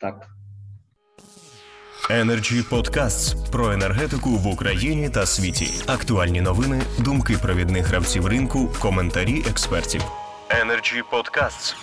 Так. 0.00 0.28
Energy 2.10 2.68
Podcasts 2.68 3.50
про 3.50 3.72
енергетику 3.72 4.30
в 4.30 4.46
Україні 4.46 5.10
та 5.10 5.26
світі. 5.26 5.84
Актуальні 5.86 6.40
новини, 6.40 6.82
думки 6.98 7.38
провідних 7.42 7.86
гравців 7.86 8.26
ринку, 8.26 8.68
коментарі 8.80 9.44
експертів. 9.50 10.02
Energy 10.50 11.02
Podcasts. 11.12 11.74